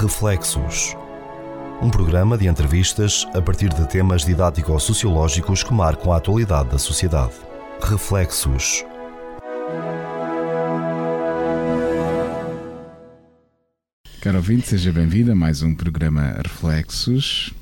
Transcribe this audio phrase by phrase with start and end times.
[0.00, 0.96] Reflexos.
[1.82, 7.32] Um programa de entrevistas a partir de temas didático-sociológicos que marcam a atualidade da sociedade.
[7.82, 8.84] Reflexos.
[14.20, 17.52] Caro ouvinte, seja bem-vindo a mais um programa Reflexos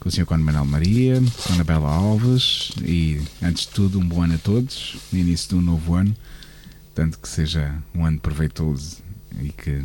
[0.00, 0.24] com o Sr.
[0.24, 5.18] Conde Manuel Maria, Anabela Alves e, antes de tudo, um bom ano a todos, no
[5.18, 6.16] início de um novo ano,
[6.94, 8.96] tanto que seja um ano proveitoso
[9.42, 9.84] e que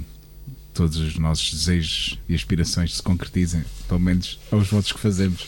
[0.77, 5.47] todos os nossos desejos e aspirações se concretizem, pelo menos aos votos que fazemos.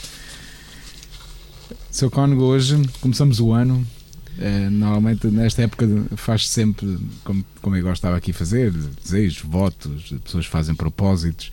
[1.91, 2.09] Sr.
[2.09, 3.85] Cónigo, hoje começamos o ano.
[4.39, 10.19] Uh, normalmente nesta época faz sempre, como, como eu gostava aqui fazer, desejos, votos, as
[10.21, 11.51] pessoas fazem propósitos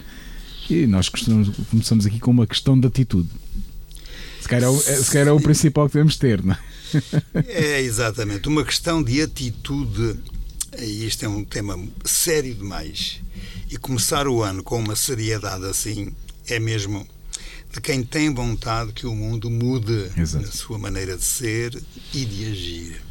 [0.70, 3.28] e nós começamos aqui com uma questão de atitude.
[4.40, 6.58] Se calhar, é o, se calhar é o principal que devemos ter, não é?
[7.46, 10.16] É exatamente, uma questão de atitude.
[10.78, 13.20] E isto é um tema sério demais.
[13.70, 16.12] E começar o ano com uma seriedade assim
[16.46, 17.06] é mesmo
[17.72, 20.46] de quem tem vontade que o mundo mude Exato.
[20.46, 21.82] na sua maneira de ser
[22.14, 23.02] e de agir.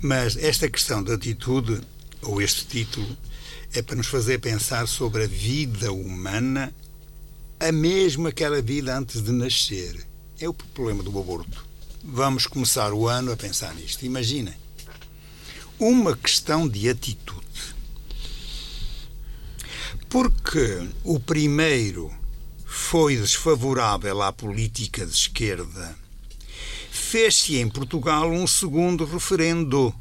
[0.00, 1.80] Mas esta questão da atitude,
[2.22, 3.16] ou este título,
[3.72, 6.72] é para nos fazer pensar sobre a vida humana,
[7.60, 10.06] a mesma aquela vida antes de nascer.
[10.40, 11.66] É o problema do aborto.
[12.04, 14.04] Vamos começar o ano a pensar nisto.
[14.04, 14.54] Imaginem.
[15.78, 17.46] Uma questão de atitude.
[20.08, 22.12] Porque o primeiro
[22.66, 25.96] foi desfavorável à política de esquerda,
[26.90, 29.94] fez-se em Portugal um segundo referendo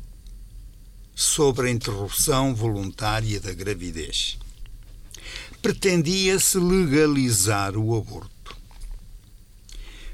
[1.15, 4.37] sobre a interrupção voluntária da gravidez.
[5.61, 8.55] Pretendia-se legalizar o aborto.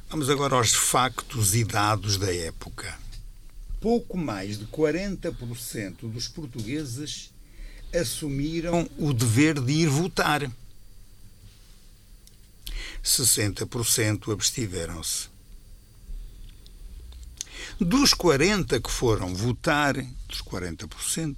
[0.09, 3.02] Vamos agora aos factos e dados da época.
[3.83, 7.33] Pouco mais de 40% dos portugueses
[7.93, 10.49] assumiram o dever de ir votar.
[13.03, 15.27] 60% abstiveram-se.
[17.77, 19.95] Dos 40 que foram votar,
[20.29, 21.35] dos 40%,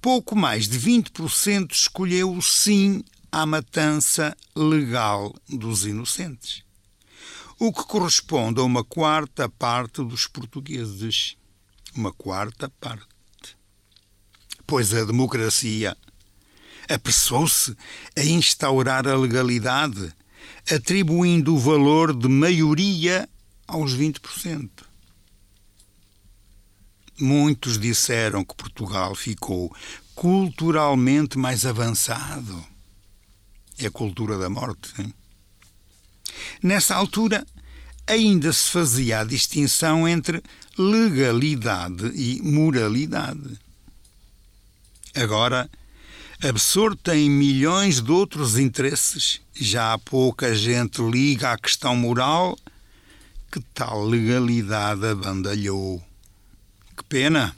[0.00, 3.02] pouco mais de 20% escolheu o sim
[3.32, 6.62] à matança legal dos inocentes,
[7.64, 11.36] o que corresponde a uma quarta parte dos portugueses.
[11.94, 13.06] Uma quarta parte.
[14.66, 15.96] Pois a democracia
[16.88, 17.76] apressou-se
[18.18, 20.12] a instaurar a legalidade,
[20.68, 23.28] atribuindo o valor de maioria
[23.68, 24.68] aos 20%.
[27.20, 29.72] Muitos disseram que Portugal ficou
[30.16, 32.66] culturalmente mais avançado.
[33.78, 35.00] É a cultura da morte.
[35.00, 35.14] Hein?
[36.62, 37.46] Nessa altura,
[38.06, 40.42] ainda se fazia a distinção entre
[40.78, 43.58] legalidade e moralidade.
[45.14, 45.70] Agora,
[46.42, 52.58] absorta em milhões de outros interesses, já há pouca gente liga à questão moral
[53.50, 56.02] que tal legalidade abandalhou.
[56.96, 57.54] Que pena!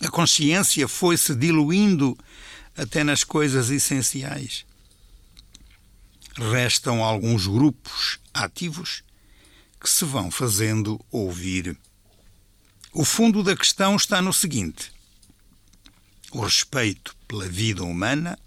[0.00, 2.16] A consciência foi se diluindo
[2.76, 4.64] até nas coisas essenciais.
[6.36, 9.02] Restam alguns grupos ativos
[9.80, 11.76] que se vão fazendo ouvir.
[12.92, 14.92] O fundo da questão está no seguinte:
[16.32, 18.38] o respeito pela vida humana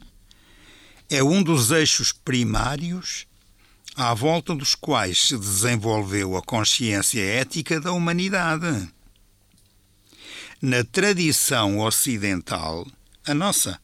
[1.09, 3.27] é um dos eixos primários
[3.95, 8.89] à volta dos quais se desenvolveu a consciência ética da humanidade
[10.61, 12.85] na tradição ocidental,
[13.25, 13.79] a nossa,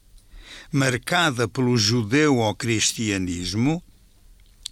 [0.71, 3.81] marcada pelo judeu-cristianismo,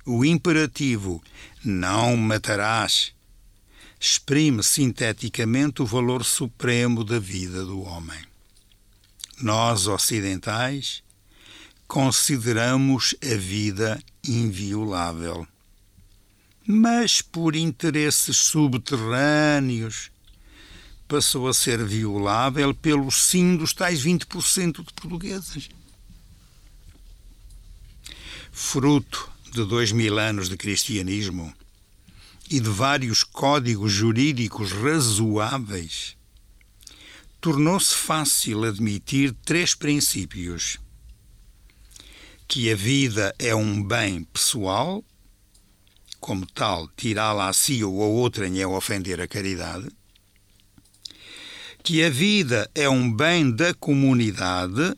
[0.10, 1.22] o imperativo
[1.64, 3.14] não matarás
[4.00, 8.20] exprime sinteticamente o valor supremo da vida do homem.
[9.40, 11.04] Nós, ocidentais,
[11.88, 15.48] consideramos a vida inviolável.
[16.66, 20.10] Mas por interesses subterrâneos
[21.08, 25.70] passou a ser violável pelo sim dos tais 20% de portugueses.
[28.52, 31.54] Fruto de dois mil anos de cristianismo
[32.50, 36.18] e de vários códigos jurídicos razoáveis,
[37.40, 40.78] tornou-se fácil admitir três princípios:
[42.48, 45.04] que a vida é um bem pessoal,
[46.20, 49.88] como tal, tirá-la a si ou a outrem é ofender a caridade.
[51.82, 54.96] Que a vida é um bem da comunidade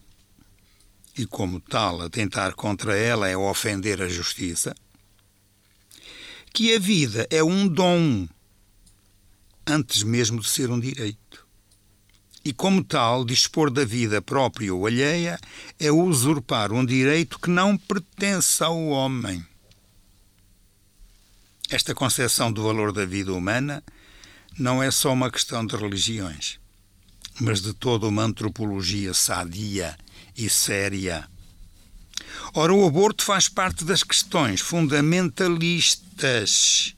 [1.18, 4.76] e, como tal, atentar contra ela é ofender a justiça,
[6.54, 8.28] que a vida é um dom
[9.66, 11.48] antes mesmo de ser um direito,
[12.44, 15.40] e, como tal, dispor da vida própria ou alheia
[15.80, 19.46] é usurpar um direito que não pertence ao homem.
[21.70, 23.84] Esta concepção do valor da vida humana
[24.58, 26.60] não é só uma questão de religiões,
[27.40, 29.96] mas de toda uma antropologia sadia
[30.38, 31.30] e séria.
[32.54, 36.96] Ora, o aborto faz parte das questões fundamentalistas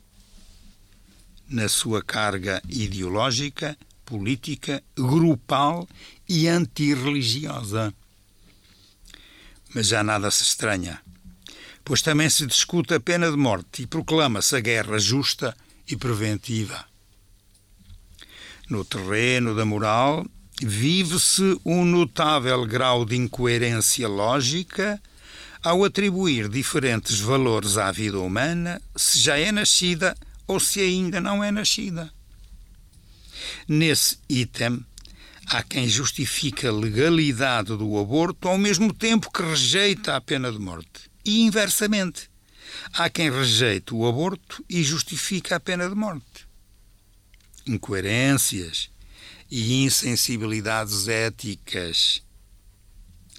[1.47, 5.87] na sua carga ideológica, política, grupal
[6.27, 7.93] e antirreligiosa.
[9.73, 11.01] Mas já nada se estranha,
[11.83, 15.55] pois também se discute a pena de morte e proclama-se a guerra justa
[15.87, 16.85] e preventiva.
[18.73, 20.25] No terreno da moral,
[20.59, 24.99] vive-se um notável grau de incoerência lógica
[25.61, 30.15] ao atribuir diferentes valores à vida humana, se já é nascida
[30.47, 32.11] ou se ainda não é nascida.
[33.67, 34.83] Nesse item,
[35.45, 40.57] há quem justifica a legalidade do aborto ao mesmo tempo que rejeita a pena de
[40.57, 41.11] morte.
[41.23, 42.27] E inversamente,
[42.91, 46.32] há quem rejeita o aborto e justifica a pena de morte.
[47.65, 48.89] Incoerências
[49.49, 52.21] e insensibilidades éticas.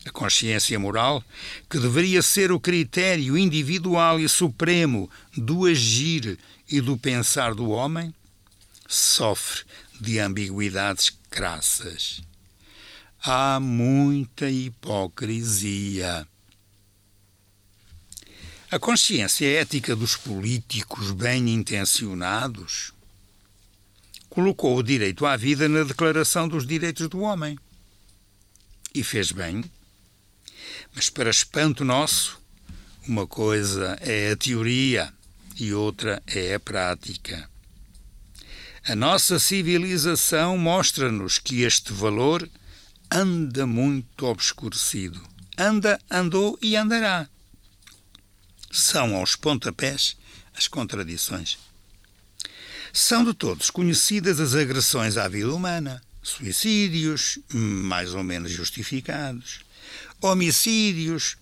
[0.07, 1.25] A consciência moral,
[1.69, 6.39] que deveria ser o critério individual e supremo do agir
[6.71, 8.15] e do pensar do homem,
[8.87, 9.65] sofre
[10.01, 12.23] de ambiguidades crassas.
[13.23, 16.29] Há muita hipocrisia.
[18.71, 22.94] A consciência ética dos políticos bem intencionados
[24.35, 27.57] colocou o direito à vida na Declaração dos Direitos do Homem.
[28.93, 29.65] E fez bem.
[30.93, 32.41] Mas, para espanto nosso,
[33.07, 35.13] uma coisa é a teoria
[35.57, 37.49] e outra é a prática.
[38.85, 42.49] A nossa civilização mostra-nos que este valor
[43.09, 45.23] anda muito obscurecido.
[45.57, 47.29] Anda, andou e andará.
[48.73, 50.17] São aos pontapés
[50.57, 51.57] as contradições.
[52.97, 59.63] São de todos conhecidas as agressões à vida humana, suicídios, mais ou menos justificados,
[60.23, 61.37] homicídios,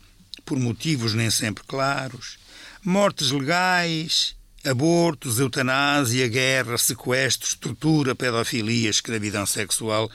[0.47, 2.39] por motivos nem sempre claros,
[2.83, 4.35] mortes legais,
[4.65, 10.11] abortos, eutanásia, guerra, sequestros, tortura, pedofilia, escravidão sexual.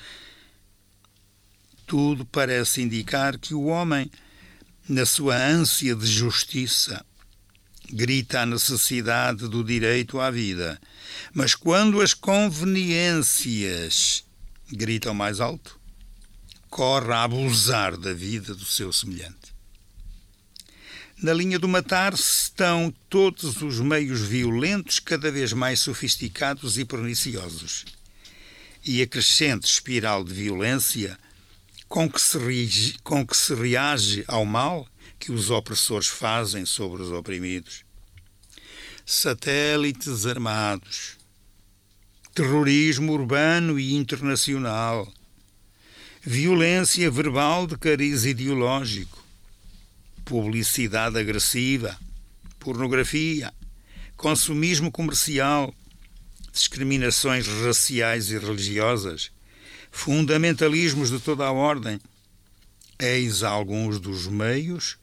[1.85, 4.09] Tudo parece indicar que o homem,
[4.89, 7.05] na sua ânsia de justiça,
[7.91, 10.79] grita a necessidade do direito à vida.
[11.33, 14.25] Mas quando as conveniências
[14.71, 15.79] gritam mais alto,
[16.69, 19.55] corre a abusar da vida do seu semelhante.
[21.21, 27.85] Na linha do matar estão todos os meios violentos, cada vez mais sofisticados e perniciosos.
[28.85, 31.17] E a crescente espiral de violência
[31.87, 34.87] com que se reage, com que se reage ao mal
[35.19, 37.83] que os opressores fazem sobre os oprimidos.
[39.05, 41.17] Satélites armados,
[42.33, 45.11] terrorismo urbano e internacional,
[46.21, 49.23] violência verbal de cariz ideológico,
[50.25, 51.97] publicidade agressiva,
[52.59, 53.53] pornografia,
[54.17, 55.73] consumismo comercial,
[56.51, 59.31] discriminações raciais e religiosas,
[59.89, 61.99] fundamentalismos de toda a ordem.
[62.99, 64.97] Eis alguns dos meios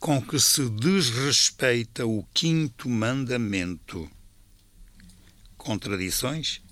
[0.00, 4.10] com que se desrespeita o quinto mandamento.
[5.58, 6.62] Contradições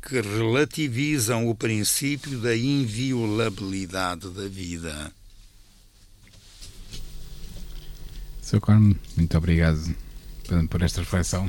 [0.00, 5.12] que relativizam o princípio da inviolabilidade da vida.
[8.40, 8.60] Sr.
[8.60, 9.94] Corno, muito obrigado
[10.68, 11.46] por, esta reflexão.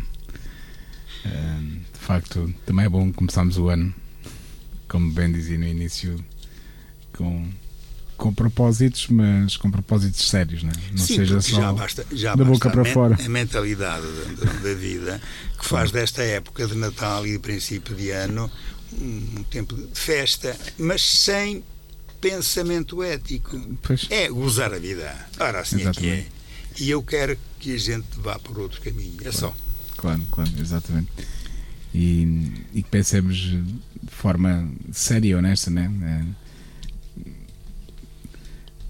[1.25, 3.95] Uh, de facto, também é bom começarmos o ano,
[4.89, 6.23] como bem dizia no início,
[7.13, 7.49] com,
[8.17, 10.73] com propósitos, mas com propósitos sérios, não, é?
[10.91, 13.17] não Sim, seja só já basta, já da boca para a fora.
[13.23, 14.05] A mentalidade
[14.37, 15.21] da, da vida
[15.57, 18.49] que faz desta época de Natal e de princípio de ano
[19.01, 21.63] um tempo de festa, mas sem
[22.21, 23.59] pensamento ético.
[23.81, 24.07] Pois.
[24.09, 25.13] É gozar a vida.
[25.39, 26.13] Ora, assim Exatamente.
[26.13, 26.29] é que
[26.79, 26.83] é.
[26.85, 29.17] E eu quero que a gente vá por outro caminho.
[29.23, 29.53] É só.
[29.97, 31.09] Claro, claro, exatamente.
[31.93, 35.91] E, e que pensemos de forma séria e honesta, né?
[36.03, 36.42] É,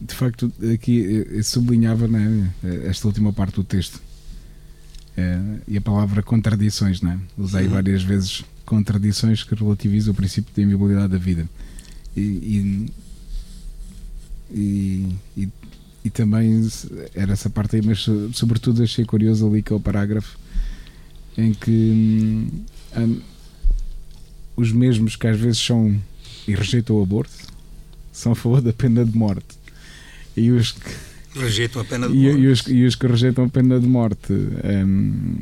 [0.05, 2.51] De facto, aqui eu sublinhava né,
[2.86, 4.01] esta última parte do texto
[5.15, 7.19] É, e a palavra contradições, né?
[7.38, 7.69] Usei Uhum.
[7.69, 11.48] várias vezes contradições que relativizam o princípio da inviolabilidade da vida.
[12.17, 12.89] E,
[14.51, 15.50] e, e,
[16.03, 16.67] e, também
[17.13, 20.36] era essa parte aí, mas so- sobretudo achei curioso ali que é o parágrafo
[21.38, 22.63] em que hum,
[22.98, 23.22] hum,
[24.55, 25.95] os mesmos que às vezes são
[26.48, 27.33] e rejeitam o aborto
[28.12, 29.45] são a favor da pena de morte.
[30.35, 32.39] E os que rejeitam a pena de e, morte.
[32.39, 35.35] E os, e os que rejeitam a pena de morte um,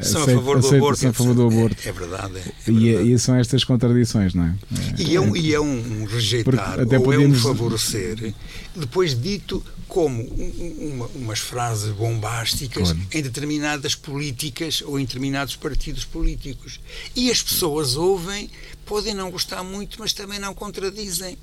[0.00, 1.76] são, a favor, do aborto, são a favor do aborto.
[1.84, 2.36] É, é verdade.
[2.36, 3.08] É, é verdade.
[3.08, 4.54] E, e, são estas contradições, não é?
[4.98, 7.38] E é um, e é um rejeitar até ou podemos...
[7.38, 8.34] é um favorecer,
[8.74, 13.06] depois dito como uma, umas frases bombásticas claro.
[13.12, 16.80] em determinadas políticas ou em determinados partidos políticos.
[17.16, 18.48] E as pessoas ouvem,
[18.86, 21.36] podem não gostar muito, mas também não contradizem.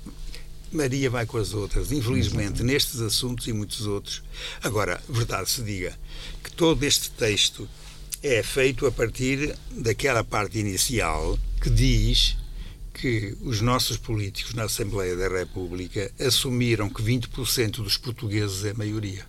[0.70, 4.22] Maria vai com as outras, infelizmente, nestes assuntos e muitos outros.
[4.62, 5.98] Agora, verdade se diga
[6.42, 7.68] que todo este texto
[8.22, 12.36] é feito a partir daquela parte inicial que diz
[12.92, 19.24] que os nossos políticos na Assembleia da República assumiram que 20% dos portugueses é maioria.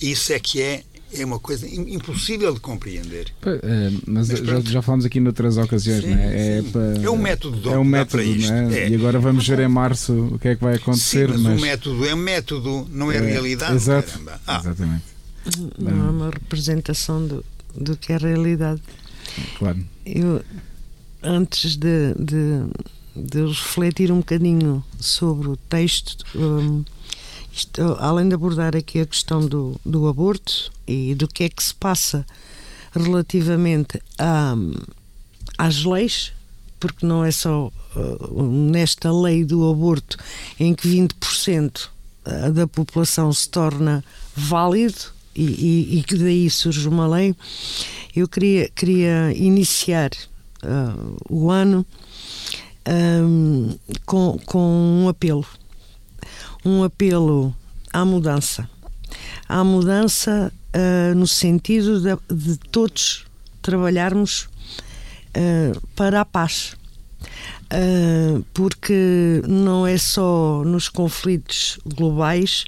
[0.00, 0.82] Isso é que é
[1.16, 3.32] é uma coisa impossível de compreender.
[3.44, 6.58] É, mas, mas já, já falamos aqui noutras ocasiões, sim, não é?
[6.58, 8.88] É, para, é um método é um método, é?
[8.88, 11.30] E agora vamos ver em março o que é que vai acontecer.
[11.30, 11.58] Sim, mas, mas...
[11.58, 13.74] o método é um método, não é, é realidade.
[13.74, 14.20] Exato.
[14.46, 14.60] Ah.
[14.60, 15.04] Exatamente.
[15.78, 17.44] Não é uma representação do,
[17.74, 18.82] do que é a realidade.
[19.58, 19.78] Claro.
[20.06, 20.42] Eu,
[21.22, 22.64] antes de, de,
[23.14, 26.84] de refletir um bocadinho sobre o texto, um,
[27.54, 31.62] isto, além de abordar aqui a questão do, do aborto e do que é que
[31.62, 32.26] se passa
[32.92, 34.56] relativamente a,
[35.56, 36.32] às leis,
[36.80, 40.16] porque não é só uh, nesta lei do aborto
[40.58, 41.86] em que 20%
[42.26, 47.34] uh, da população se torna válido e, e, e, que daí surge uma lei,
[48.16, 50.10] eu queria, queria iniciar
[50.64, 51.86] uh, o ano
[52.88, 55.46] um, com, com um apelo
[56.64, 57.54] um apelo
[57.92, 58.68] à mudança.
[59.48, 63.26] À mudança uh, no sentido de, de, todos
[63.62, 64.48] trabalharmos
[65.36, 66.76] uh, para a paz.
[67.64, 72.64] Uh, porque não é só nos conflitos globais,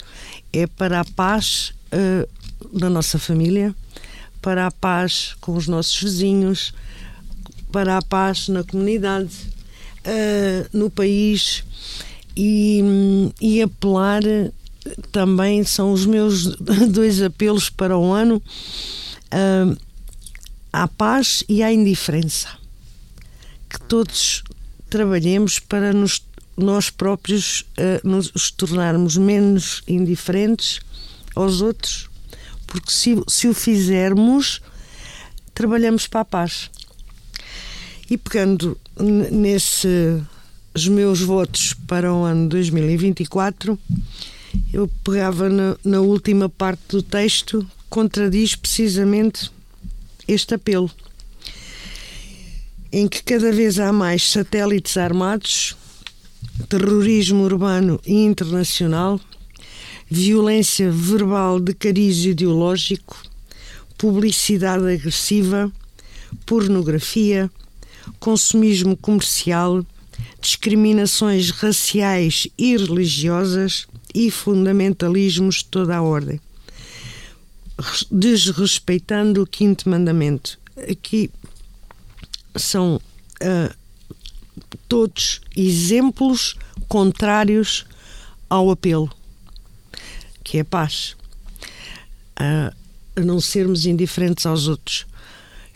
[0.52, 1.74] é para a paz
[2.74, 3.74] da nossa família,
[4.42, 6.74] para a paz com os nossos vizinhos,
[7.72, 9.30] para a paz na comunidade,
[10.72, 11.64] no país
[12.36, 12.82] e,
[13.40, 14.22] e apelar
[15.10, 16.56] também são os meus
[16.90, 19.76] dois apelos para o ano uh,
[20.72, 22.48] à paz e à indiferença
[23.68, 24.44] que todos
[24.88, 26.22] trabalhemos para nos,
[26.56, 30.80] nós próprios uh, nos tornarmos menos indiferentes
[31.34, 32.08] aos outros
[32.66, 34.60] porque se, se o fizermos
[35.54, 36.70] trabalhamos para a paz.
[38.10, 38.78] E pegando
[39.30, 40.22] nesse
[40.76, 43.78] os meus votos para o ano 2024,
[44.74, 49.50] eu pegava na, na última parte do texto, contradiz precisamente
[50.28, 50.90] este apelo,
[52.92, 55.74] em que cada vez há mais satélites armados,
[56.68, 59.18] terrorismo urbano e internacional,
[60.10, 63.16] violência verbal de cariz ideológico,
[63.96, 65.72] publicidade agressiva,
[66.44, 67.50] pornografia,
[68.20, 69.82] consumismo comercial
[70.40, 76.40] discriminações raciais e religiosas e fundamentalismos de toda a ordem,
[78.10, 80.58] desrespeitando o quinto mandamento.
[80.90, 81.30] Aqui
[82.54, 83.74] são uh,
[84.88, 86.54] todos exemplos
[86.88, 87.84] contrários
[88.48, 89.10] ao apelo,
[90.44, 91.16] que é a paz.
[92.38, 92.74] Uh,
[93.16, 95.06] a não sermos indiferentes aos outros.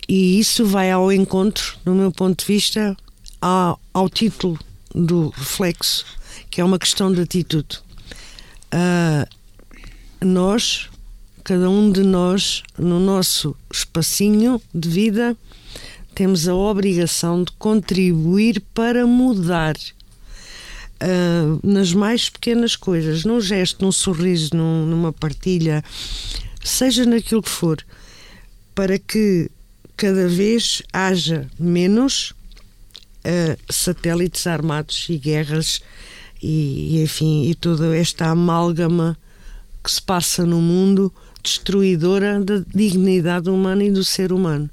[0.06, 2.96] E isso vai ao encontro, no meu ponto de vista,
[3.40, 4.58] ao, ao título
[4.94, 6.04] do reflexo,
[6.50, 7.80] que é uma questão de atitude.
[8.72, 9.26] Uh,
[10.24, 10.88] nós,
[11.44, 15.36] cada um de nós, no nosso espacinho de vida,
[16.14, 23.92] temos a obrigação de contribuir para mudar uh, nas mais pequenas coisas, num gesto, num
[23.92, 25.82] sorriso, num, numa partilha,
[26.62, 27.78] seja naquilo que for,
[28.74, 29.50] para que
[29.96, 32.34] cada vez haja menos
[33.24, 35.80] uh, satélites armados e guerras
[36.42, 39.16] e, e, enfim, e toda esta amálgama
[39.82, 41.12] que se passa no mundo
[41.42, 44.68] destruidora da dignidade humana e do ser humano.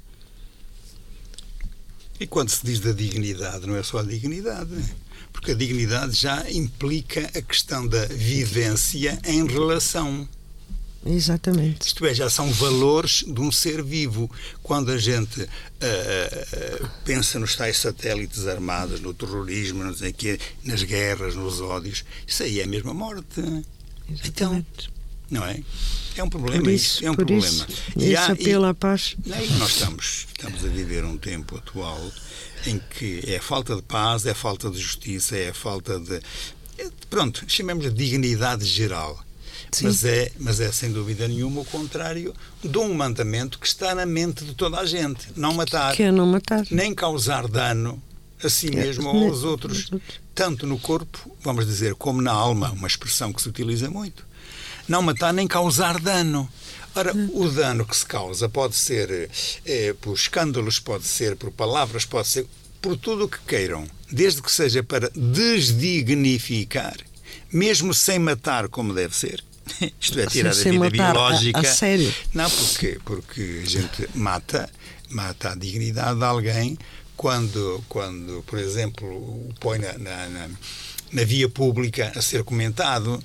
[2.20, 4.74] E quando se diz da dignidade, não é só a dignidade,
[5.32, 10.28] porque a dignidade já implica a questão da vivência em relação.
[11.06, 11.86] Exatamente.
[11.86, 14.30] Isto é, já são valores de um ser vivo.
[14.62, 20.38] Quando a gente uh, uh, pensa nos tais satélites armados, no terrorismo, não sei quê,
[20.64, 23.40] nas guerras, nos ódios, isso aí é a mesma morte.
[23.40, 24.26] Exatamente.
[24.26, 24.64] Então,
[25.30, 25.60] Não é?
[26.16, 27.46] É um problema Por isso, isso, é um problema.
[27.46, 29.14] isso, E há- apelo à paz.
[29.24, 29.28] E
[29.58, 32.10] nós estamos, estamos a viver um tempo atual
[32.66, 36.16] em que é falta de paz, é falta de justiça, é falta de.
[36.76, 39.24] é- Pronto, chamemos de dignidade geral.
[39.70, 39.86] Sim.
[39.86, 44.06] Mas é, mas é sem dúvida nenhuma o contrário de um mandamento que está na
[44.06, 46.64] mente de toda a gente: não matar, Que é não matar.
[46.70, 48.02] nem causar dano
[48.42, 49.90] a si É, mesmo ou aos outros,
[50.34, 54.24] tanto no corpo, vamos dizer, como na alma, uma expressão que se utiliza muito.
[54.86, 56.48] Não matar nem causar dano.
[56.94, 59.28] Ora, o dano que se causa pode ser
[59.66, 62.46] eh, por escândalos, pode ser por palavras, pode ser
[62.80, 66.96] por tudo o que queiram, desde que seja para desdignificar,
[67.52, 69.44] mesmo sem matar como deve ser.
[70.00, 71.60] Isto é, tirar a vida matar, a- biológica.
[71.60, 72.14] a sério?
[72.34, 72.98] Não, porquê?
[73.04, 74.68] Porque a gente mata,
[75.10, 76.78] mata a dignidade de alguém
[77.16, 80.48] quando, quando por exemplo, o põe na, na, na-
[81.12, 83.22] na via pública a ser comentado.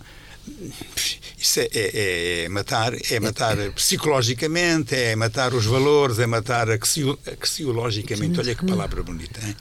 [1.38, 7.19] Isso é, é- é matar, é matar psicologicamente, é matar os valores, é matar axio-
[7.41, 8.39] axiologicamente.
[8.39, 9.45] Olha que palavra bonita.
[9.45, 9.55] hein?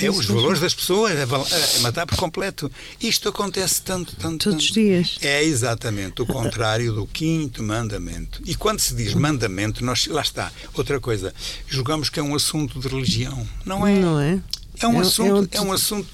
[0.00, 2.70] É os valores das pessoas, é, é matar por completo.
[3.00, 4.50] Isto acontece tanto, tanto.
[4.50, 5.18] Todos os dias.
[5.20, 8.42] É exatamente o contrário do quinto mandamento.
[8.44, 11.32] E quando se diz mandamento, nós, lá está, outra coisa,
[11.68, 13.46] julgamos que é um assunto de religião.
[13.64, 13.98] Não é.
[14.00, 14.40] Não é?
[14.80, 16.08] É um, É- é assunto, é um- um assunto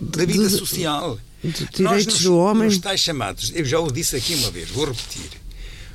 [0.00, 1.18] da vida social.
[1.44, 2.64] De Nós direitos nos- do homem.
[2.64, 5.30] Nos tais chamados, eu já o disse aqui uma vez, vou repetir.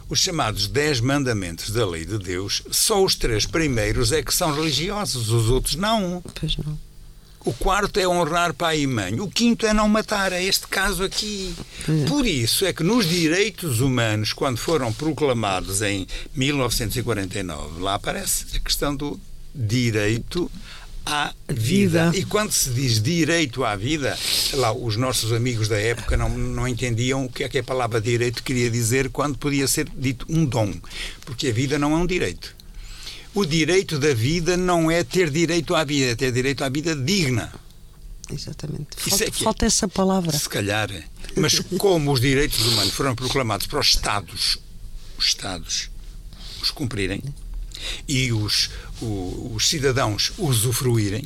[0.10, 4.54] Os chamados dez mandamentos da lei de Deus, só os três primeiros é que são
[4.54, 6.22] religiosos, os outros não.
[6.40, 6.78] Pois não.
[7.44, 9.20] O quarto é honrar pai e mãe.
[9.20, 10.32] O quinto é não matar.
[10.32, 11.56] É este caso aqui.
[11.90, 12.06] É.
[12.08, 16.06] Por isso é que nos direitos humanos, quando foram proclamados em
[16.36, 19.20] 1949, lá aparece a questão do
[19.56, 20.52] direito
[21.06, 22.12] à vida.
[22.12, 22.12] Vida.
[22.18, 24.18] E quando se diz direito à vida,
[24.54, 28.00] lá os nossos amigos da época não, não entendiam o que é que a palavra
[28.02, 30.74] direito queria dizer quando podia ser dito um dom.
[31.26, 32.56] Porque a vida não é um direito.
[33.34, 36.96] O direito da vida não é ter direito à vida, é ter direito à vida
[36.96, 37.52] digna.
[38.32, 38.88] Exatamente.
[38.98, 40.38] Falta, é que- falta essa palavra.
[40.38, 40.90] Se calhar.
[41.36, 44.58] Mas como os direitos humanos foram proclamados para os Estados,
[45.18, 45.90] os Estados
[46.62, 47.24] os cumprirem
[48.08, 48.70] e os,
[49.02, 51.26] o- os cidadãos usufruírem,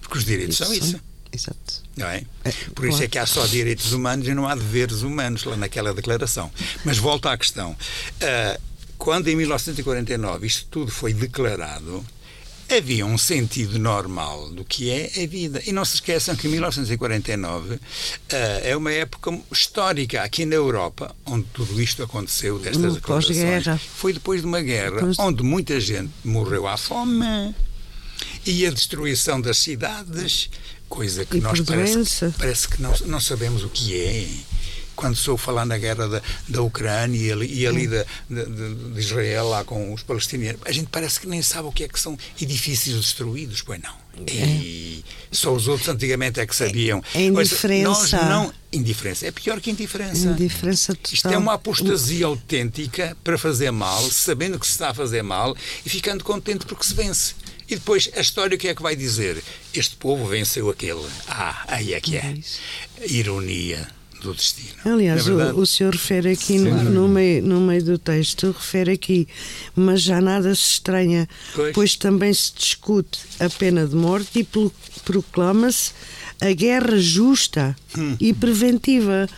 [0.00, 0.98] porque os direitos são isso.
[1.32, 1.82] Exato.
[1.96, 2.24] Não é?
[2.44, 3.04] É, Por isso claro.
[3.04, 6.50] é que há só direitos humanos e não há deveres humanos lá naquela declaração.
[6.84, 7.74] Mas volto à questão.
[8.20, 8.60] Ah,
[8.98, 12.04] quando em 1949 isto tudo foi declarado,
[12.76, 15.62] havia um sentido normal do que é a vida.
[15.66, 17.78] E não se esqueçam que 1949
[18.30, 23.80] ah, é uma época histórica aqui na Europa, onde tudo isto aconteceu, destas Hum, pós-guerra.
[23.96, 27.54] Foi depois de uma guerra, Depois- onde muita gente morreu à fome
[28.46, 30.50] e a destruição das cidades,
[30.88, 34.26] coisa que E nós parece, parece que não, não sabemos o que é.
[34.94, 38.44] Quando sou falar na guerra da, da Ucrânia e ali, e ali da- de,
[38.94, 41.88] de- Israel lá com os palestinianos, a gente parece que nem sabe o que é
[41.88, 44.02] que são edifícios destruídos, pois não.
[44.28, 47.02] E só os outros antigamente é que sabiam.
[47.14, 47.88] É Ouça, indiferença.
[47.88, 49.26] Nós não, indiferença.
[49.26, 50.26] É pior que indiferença.
[50.28, 51.12] Indiferença total.
[51.14, 55.56] Isto é uma apostasia autêntica para fazer mal, sabendo que se está a fazer mal
[55.84, 57.34] e ficando contente porque se vence.
[57.68, 59.42] E depois a história o que é que vai dizer?
[59.72, 61.06] Este povo venceu aquele.
[61.26, 62.34] Ah, aí é que é.
[63.00, 63.06] É.
[63.10, 63.88] Ironia
[64.22, 64.68] do destino.
[64.84, 68.92] Aliás, é o, o senhor refere aqui no, no meio, no meio do texto, refere
[68.92, 69.26] aqui,
[69.74, 71.72] mas já nada se estranha, Pois.
[71.74, 74.72] pois também se discute a pena de morte e pro-
[75.04, 75.92] proclama-se
[76.40, 78.16] a guerra justa Hum.
[78.20, 79.28] e preventiva.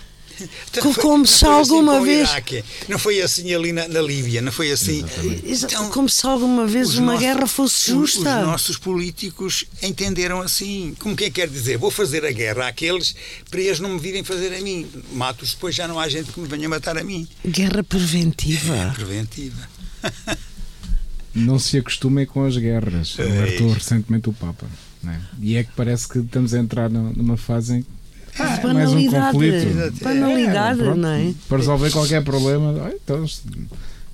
[0.70, 2.64] Então como foi se assim alguma o vez- Iraque.
[2.88, 5.04] Não foi assim ali na, na Líbia, não foi assim.
[5.44, 8.40] Então, como se alguma vez os uma nossos- guerra fosse os- justa.
[8.40, 10.94] Os nossos políticos entenderam assim.
[10.98, 13.14] Como quem quer dizer, vou fazer a guerra àqueles
[13.50, 14.86] para eles não me virem fazer a mim.
[15.12, 17.28] Mato-os, depois já não há gente que me venha matar a mim.
[17.46, 18.92] Guerra preventiva.
[18.94, 19.68] Preventiva.
[21.34, 23.16] Não se acostumem com as guerras.
[23.18, 24.66] É Alertou recentemente o Papa.
[25.02, 25.20] né?
[25.40, 27.88] E é que parece que estamos a entrar nu- numa fase em que
[28.38, 29.32] Ah, é mais um banalidade.
[29.32, 30.02] conflito.
[30.04, 31.34] Banalidade, É, não é?
[31.48, 33.24] Para resolver qualquer problema, ah, então,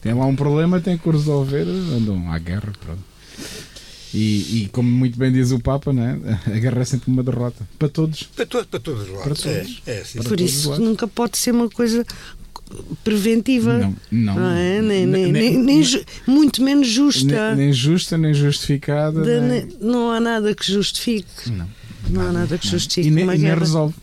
[0.02, 3.00] tem lá um problema, tem que o resolver, andam à guerra, pronto.
[4.12, 6.18] E, e como muito bem diz o Papa, né?
[6.46, 7.66] a guerra é sempre uma derrota.
[7.78, 8.24] Para todos.
[8.24, 9.22] Para, to para todos os lados.
[9.24, 9.82] Para todos.
[9.86, 10.18] É, é, sim.
[10.18, 10.84] Para Por todos os isso lados.
[10.84, 12.04] nunca pode ser uma coisa
[13.04, 13.78] preventiva.
[13.78, 14.50] Não, não.
[14.50, 14.82] é?
[14.82, 15.84] Nem, Nem- nem, nem,
[16.26, 17.54] muito menos justa.
[17.54, 19.22] Nem, nem justa, nem justificada.
[19.22, 21.50] De- não há nada que justifique.
[21.50, 21.68] Não.
[22.08, 23.60] Não há nada que justifique E nem, uma nem guerra.
[23.60, 23.94] resolve.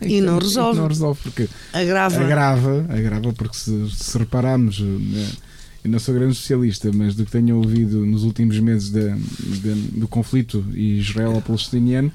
[0.00, 0.78] E não resolve.
[0.78, 2.20] não resolve, porque Agrava.
[2.22, 5.28] agrava, agrava porque se, se repararmos, né,
[5.84, 9.76] eu não sou grande especialista, mas do que tenho ouvido nos últimos meses da- da-
[9.92, 12.12] do conflito israelo-palestiniano,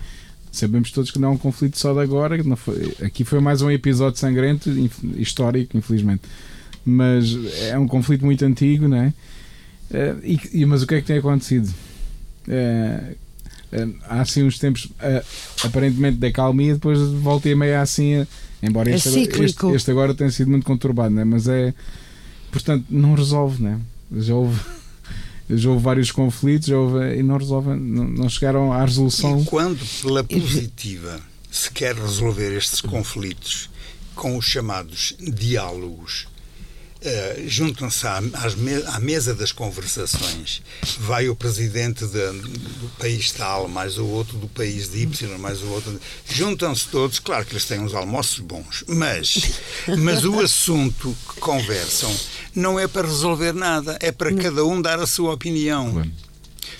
[0.51, 3.71] sabemos todos que não é um conflito só de agora, foi- aqui foi mais um
[3.71, 4.69] episódio sangrento,
[5.17, 6.21] histórico, infelizmente,
[6.85, 7.35] mas
[7.69, 9.13] é um conflito muito antigo, não é?
[9.89, 10.19] Uh,
[10.53, 11.67] e, mas o que é que tem acontecido?
[14.03, 14.89] Há assim uns tempos
[15.63, 18.25] aparentemente da calmia, depois volta e meia assim,
[18.61, 21.25] embora é este, agora, este, este, agora tenha sido muito conturbado, não é?
[21.25, 21.73] mas é
[22.51, 23.79] portanto não resolve, não é?
[24.21, 24.59] Já houve
[25.49, 29.41] já houve vários conflitos já houve, e não resolvem, não, não, chegaram à resolução.
[29.41, 33.69] E quando, pela positiva, se quer resolver estes conflitos
[34.15, 36.27] com os chamados diálogos,
[37.03, 40.61] Uh, juntam-se à, à, mesa das conversações.
[40.99, 45.63] Vai o presidente de, do país tal, mais o outro do país de Y, mais
[45.63, 45.99] o outro.
[46.29, 49.49] Juntam-se todos, claro que eles têm uns almoços bons, mas,
[49.97, 52.15] mas o assunto que conversam
[52.53, 56.05] não é para resolver nada, é para cada um dar a sua opinião.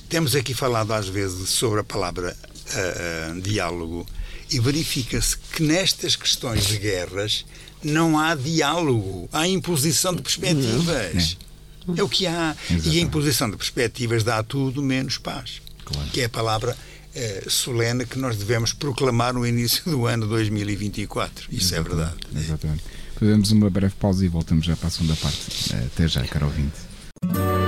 [0.07, 4.05] Temos aqui falado às vezes sobre a palavra uh, uh, diálogo
[4.51, 7.45] e verifica-se que nestas questões de guerras
[7.83, 11.37] não há diálogo, há imposição de perspectivas.
[11.87, 11.97] Não.
[11.97, 12.55] É o que há.
[12.69, 12.89] Exatamente.
[12.89, 15.61] E a imposição de perspectivas dá tudo menos paz.
[15.83, 16.09] Claro.
[16.11, 16.77] Que é a palavra
[17.15, 21.47] eh, solene que nós devemos proclamar no início do ano 2024.
[21.51, 21.79] Isso é Exatamente.
[21.79, 22.45] é verdade.
[22.45, 22.83] Exatamente.
[23.19, 25.73] Fazemos uma breve pausa e voltamos já para a segunda parte.
[25.73, 27.60] Até já, caro ouvinte.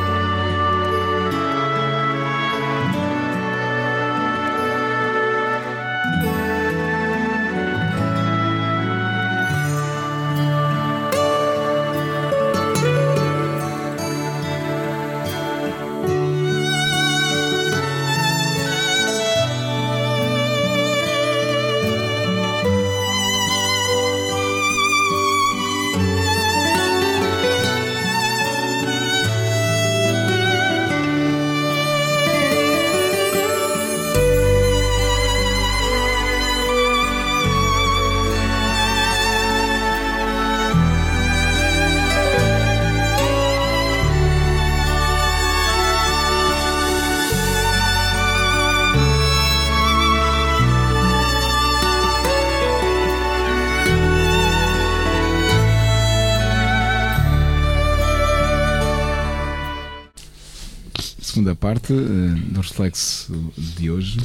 [61.74, 64.20] Parte uh, do reflexo de hoje,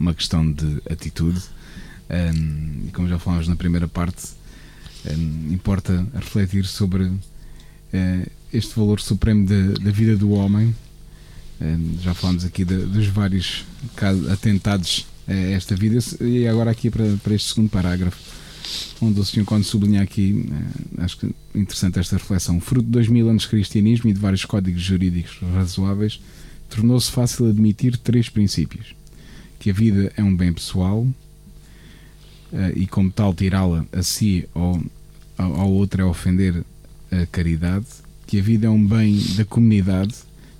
[0.00, 1.42] uma questão de atitude.
[2.08, 4.28] Um, e como já falámos na primeira parte,
[5.10, 7.20] um, importa refletir sobre uh,
[8.50, 10.74] este valor supremo da, da, vida do homem.
[11.60, 13.66] Um, já falámos aqui de, dos vários
[14.32, 18.18] atentados a esta vida, e agora aqui para, para este segundo parágrafo
[19.00, 23.08] onde o senhor quando sublinha aqui, eh, acho que interessante esta reflexão, fruto de dois
[23.08, 26.20] mil anos de cristianismo e de vários códigos jurídicos razoáveis,
[26.68, 28.94] tornou-se fácil admitir três princípios.
[29.58, 31.06] Que a vida é um bem pessoal
[32.52, 34.82] eh, e como tal tirá-la a si ou
[35.38, 36.64] ao outro é ofender
[37.10, 37.86] a caridade,
[38.26, 40.14] que a vida é um bem da comunidade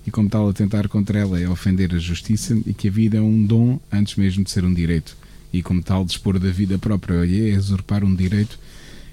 [0.05, 2.57] e como tal atentar contra ela é ofender a justiça.
[2.65, 5.15] E que a vida é um dom antes mesmo de ser um direito
[5.53, 8.57] e, como tal, dispor da vida própria é usurpar um direito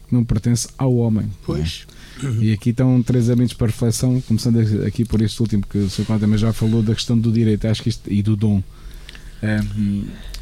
[0.09, 1.27] que não pertence ao homem.
[1.27, 1.29] É?
[1.45, 1.87] Pois.
[1.97, 2.01] É?
[2.41, 6.05] E aqui estão três elementos para reflexão, começando aqui por este último, que o Sr.
[6.07, 8.63] Conta também já falou da questão do direito acho que isto, e do dom.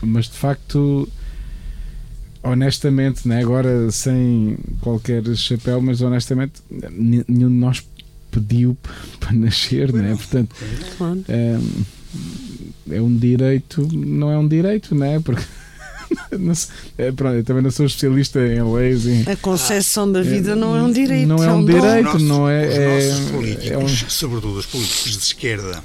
[0.01, 1.09] Mas de facto,
[2.43, 7.85] honestamente, né, agora sem qualquer chapéu, mas honestamente, nenhum de nós
[8.31, 8.77] pediu
[9.21, 10.17] para nascer, né?
[10.17, 10.55] portanto,
[11.29, 11.59] é,
[12.91, 15.21] é um direito, não é um direito, né?
[15.21, 15.43] porque
[16.99, 19.07] é, pronto, eu também não sou especialista em leis.
[19.07, 21.29] Em, a concessão da vida é, não é um direito.
[21.29, 22.69] Não é um, direito, não é.
[22.69, 23.89] Os é, nossos políticos, é um...
[23.89, 25.85] sobretudo os políticos de esquerda,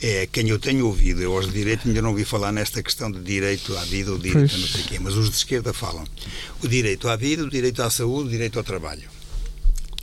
[0.00, 3.10] é quem eu tenho ouvido, eu aos de direito ainda não ouvi falar nesta questão
[3.10, 4.54] de direito à vida ou direito pois.
[4.54, 6.04] a não sei quê, mas os de esquerda falam
[6.62, 9.08] o direito à vida, o direito à saúde, o direito ao trabalho.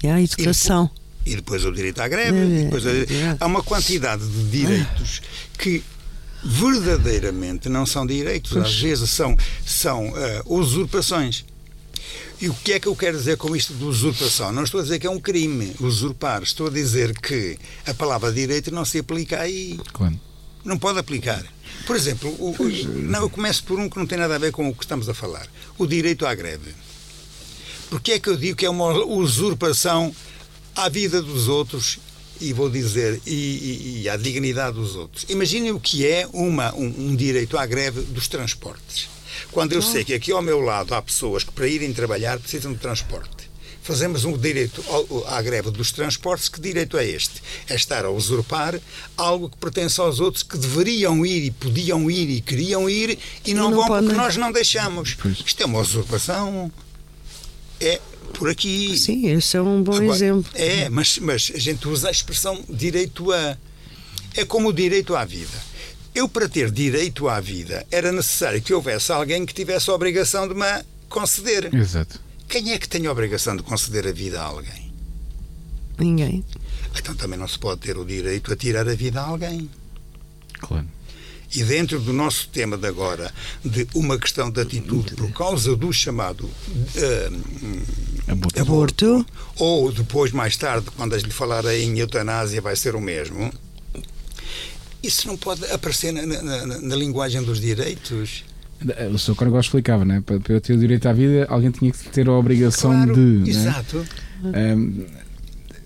[0.04, 0.90] E à educação.
[1.26, 2.84] E depois, e depois o direito à greve, é, depois,
[3.40, 5.22] há uma quantidade de direitos
[5.58, 5.82] que
[6.46, 8.66] verdadeiramente não são direitos, pois.
[8.66, 10.14] às vezes são, são uh,
[10.46, 11.44] usurpações.
[12.40, 14.52] E o que é que eu quero dizer com isto de usurpação?
[14.52, 18.32] Não estou a dizer que é um crime usurpar, estou a dizer que a palavra
[18.32, 19.80] direito não se aplica aí.
[19.94, 20.20] Claro.
[20.64, 21.44] Não pode aplicar.
[21.88, 24.52] Por exemplo, o, o, não, eu começo por um que não tem nada a ver
[24.52, 26.74] com o que estamos a falar: o direito à greve.
[27.90, 30.14] Porque é que eu digo que é uma usurpação
[30.76, 32.00] à vida dos outros
[32.39, 35.26] e vou dizer, e, e, e à dignidade dos outros.
[35.30, 39.10] Imaginem o que é uma, um, um direito à greve dos transportes.
[39.52, 42.74] Quando eu sei que aqui ao meu lado há pessoas que para irem trabalhar precisam
[42.74, 43.45] de transporte.
[43.82, 44.84] Fazemos um direito
[45.28, 46.50] à greve dos transportes.
[46.50, 47.39] Que direito é este?
[47.69, 48.80] É estar a usurpar
[49.15, 53.54] algo que pertence aos outros que deveriam ir e podiam ir e queriam ir e
[53.54, 55.13] não, não vão porque nós não deixamos.
[55.13, 55.38] Pois.
[55.45, 56.71] Isto é uma usurpação.
[57.80, 58.02] é
[58.38, 58.98] por aqui.
[58.98, 60.52] Sim, esse é um bom Agora, exemplo.
[60.56, 63.58] É, mas, mas a gente usa a expressão direito a.
[64.36, 65.58] É como o direito à vida.
[66.13, 70.48] Eu, para ter direito à vida, era necessário que houvesse alguém que tivesse a obrigação
[70.48, 71.74] de me conceder.
[71.74, 72.19] Exato.
[72.48, 74.93] Quem é que tem a obrigação de conceder a vida a alguém?
[75.98, 76.43] Ninguém.
[76.98, 79.69] Então também não se pode ter o direito a tirar a vida a alguém.
[80.60, 80.88] Claro.
[81.54, 85.91] E dentro do nosso tema de agora, de uma questão de atitude por causa do
[85.93, 86.50] chamado
[86.95, 87.30] eh,
[88.28, 88.60] Aborto.
[88.62, 89.26] Aborto.
[89.58, 93.52] ou depois, mais tarde, quando lhe falar em eutanásia, vai ser o mesmo.
[95.04, 98.44] Isso não pode aparecer na, na- na- na linguagem dos direitos.
[99.14, 99.36] O Sr.
[99.36, 100.22] Cargol explicava, né?
[100.26, 103.14] Para para eu ter o direito à vida, alguém tinha que ter a obrigação Claro,
[103.14, 103.20] de.
[103.22, 103.50] né?
[103.50, 104.06] exato.
[104.44, 105.06] Hum,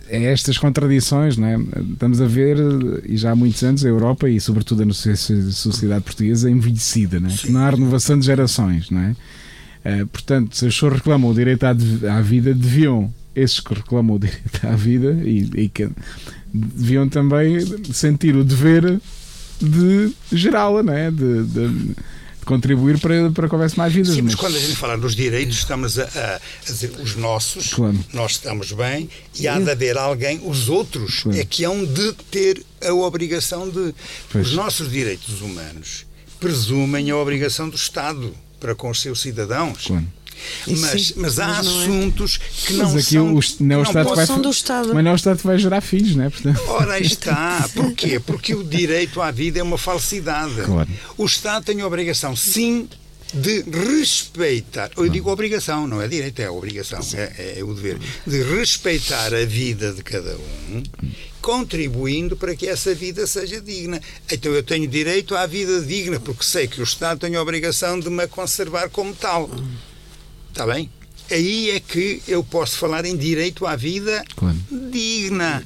[0.08, 1.56] é estas contradições, né?
[1.94, 2.58] estamos a ver,
[3.06, 7.30] e já há muitos anos, a Europa e, sobretudo, a nossa sociedade portuguesa envelhecida, né?
[7.40, 8.90] que não há renovação de gerações.
[8.90, 9.16] Não
[9.84, 13.74] Eh, portanto, se as pessoas reclamam o direito à, de- à vida, deviam, esses que
[13.74, 15.90] reclamam o direito à vida, e, e que
[16.54, 17.60] deviam também
[17.94, 19.00] sentir o dever
[19.62, 21.10] de gerá-la, não é?
[21.12, 24.16] de, de- de contribuir para, para que houvesse mais vidas.
[24.16, 27.16] Sim, mas mas- quando a gente fala dos direitos, estamos a, a- a dizer os
[27.16, 27.98] nossos, Claro.
[28.14, 31.38] nós estamos bem, e há de haver alguém, os outros, Claro.
[31.38, 33.94] é que hão de ter a obrigação de.
[34.32, 34.48] Pois.
[34.48, 36.06] Os nossos direitos humanos
[36.40, 39.86] presumem a obrigação do Estado para com os seus cidadãos.
[39.88, 40.06] Claro.
[40.68, 41.84] Mas, Sim, mas há mas não é.
[41.84, 43.36] assuntos que não Mas aqui são.
[43.36, 44.94] o, não é o não Estado que vai, São do Estado.
[44.94, 46.30] Mas não é o Estado que vai gerar filhos, não é?
[46.30, 47.70] Portanto, Ora, aí está.
[47.76, 48.20] Porquê?
[48.20, 50.62] Porque o direito à vida é uma falsidade.
[50.64, 50.90] Claro.
[51.18, 52.88] O Estado tem a obrigação, sim,
[53.34, 54.90] de respeitar.
[54.98, 58.00] Eu digo obrigação, não é direito, é obrigação, é, é o dever.
[58.26, 60.84] De respeitar a vida de cada um,
[61.42, 64.02] contribuindo para que essa vida seja digna.
[64.32, 68.00] Então eu tenho direito à vida digna, porque sei que o Estado tem a obrigação
[68.00, 69.50] de me conservar como tal.
[70.52, 70.90] Está bem?
[71.32, 74.58] Aí é que eu posso falar em direito à vida Claro.
[74.92, 75.64] digna.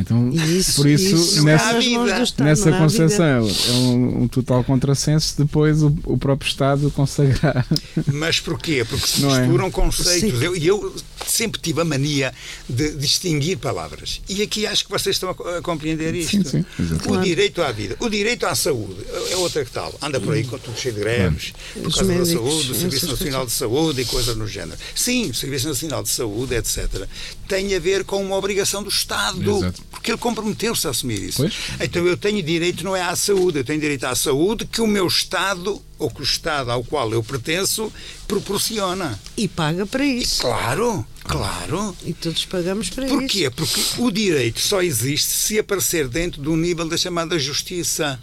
[0.00, 4.28] Então, E isso, por isso, isso nessa, Estado, nessa não é concepção é um, um
[4.28, 7.66] total contrassenso depois o, o próprio Estado consagrar.
[8.12, 8.84] Mas porquê?
[8.88, 9.40] Porque se Não é?
[9.40, 10.38] misturam conceitos.
[10.38, 10.44] Sim.
[10.44, 10.94] Eu- E eu,
[11.26, 12.32] sempre tive a mania
[12.68, 14.20] de distinguir palavras.
[14.28, 16.48] E aqui acho que vocês estão a, a compreender isto.
[16.48, 17.96] Sim, sim, o direito à vida.
[18.00, 18.96] O direito à saúde
[19.30, 19.94] é outra que tal.
[20.02, 22.74] Anda por aí com tudo cheio de greves, por Os causa da médicos, saúde, o
[22.74, 24.78] Serviço Nacional de Saúde e coisas no género.
[24.94, 27.06] Sim, o Serviço Nacional de Saúde, etc.,
[27.48, 29.58] tem a ver com uma obrigação do Estado.
[29.58, 29.82] Exato.
[29.90, 31.38] Porque ele comprometeu-se a assumir isso.
[31.38, 31.54] Pois.
[31.80, 34.86] Então eu tenho direito não é à saúde, eu tenho direito à saúde que o
[34.86, 37.92] meu Estado, ou que o Estado ao qual eu pertenço,
[38.26, 39.18] proporciona.
[39.36, 40.42] E paga para isso.
[40.42, 41.94] Claro, claro.
[42.06, 43.14] E todos pagamos para isso.
[43.14, 43.50] Porquê?
[43.50, 48.18] Porque o direito só existe se aparecer dentro do nível da chamada justiça.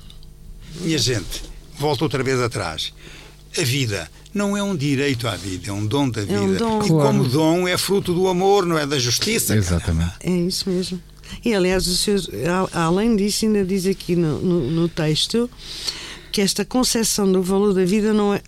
[0.82, 1.44] Minha gente,
[1.78, 2.94] volto outra vez atrás.
[3.58, 6.42] A vida não é um direito à vida, é um dom da vida.
[6.42, 6.84] um dom.
[6.84, 7.08] E Claro.
[7.10, 9.56] como dom é fruto do amor, não é da justiça.
[9.56, 10.14] Exatamente.
[10.22, 11.02] É isso mesmo.
[11.44, 12.22] E aliás, o senhor,
[12.74, 15.50] a- além disso, ainda diz aqui no, no, no texto
[16.32, 18.42] que esta concepção do valor da vida não é,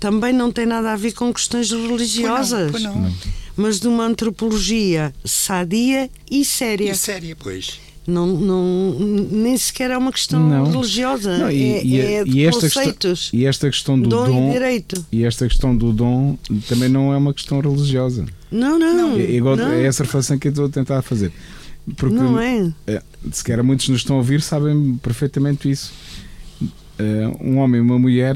[0.00, 3.14] também não tem nada a ver com questões religiosas, Pois não, pois não.
[3.56, 6.90] mas de uma antropologia sadia e séria.
[6.90, 7.78] E séria, pois.
[8.06, 8.96] Não, não,
[9.32, 10.70] nem sequer é uma questão Não.
[10.70, 11.78] religiosa, Não, é,
[12.20, 13.20] é de esta conceitos.
[13.20, 15.06] questão, e esta questão do dom, dom, e direito.
[15.10, 18.24] e esta questão do dom também não é uma questão religiosa.
[18.48, 19.16] Não, não.
[19.18, 21.32] É, igual, não, é essa reflexão que eu estou a tentar fazer.
[21.96, 22.72] Porque não é.
[22.86, 25.92] eh, sequer muitos nos estão a ouvir sabem perfeitamente isso.
[26.98, 28.34] Eh, um homem e uma mulher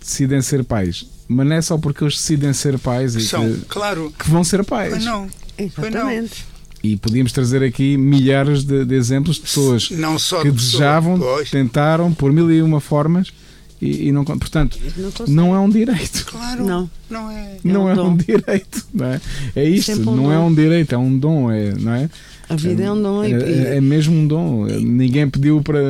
[0.00, 3.60] decidem ser pais, mas não é só porque eles decidem ser pais e São, que,
[3.66, 4.12] claro.
[4.18, 4.92] que vão ser pais.
[4.94, 5.28] Mas não.
[5.56, 6.08] Pois não.
[6.08, 6.44] Exatamente.
[6.82, 11.50] E podíamos trazer aqui milhares de, de exemplos de pessoas Não só que desejavam, pois.
[11.50, 13.32] tentaram por mil e uma formas
[13.80, 14.24] e, e não.
[14.24, 14.78] Portanto,
[15.26, 16.24] Não não é um direito.
[16.26, 16.64] Claro.
[16.64, 16.90] Não.
[17.10, 17.56] Não é.
[17.64, 18.86] não um é um direito.
[18.94, 19.20] Não é?
[19.54, 20.46] é isto, Sempre um não é dom.
[20.46, 22.08] um direito, é um dom, é, não é?
[22.48, 23.24] A vida é um dom.
[23.24, 24.66] É, é- é mesmo um dom.
[24.66, 25.80] Ninguém pediu para.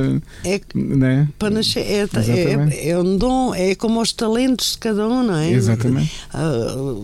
[0.44, 1.28] é, Né?
[1.38, 1.80] para nascer.
[1.80, 2.06] É,
[2.80, 5.50] é, é um dom, é como os talentos de cada um, não é?
[5.50, 6.12] Exatamente.
[6.32, 6.94] Ah,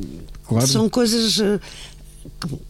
[0.47, 0.67] Claro.
[0.67, 1.59] São coisas ah,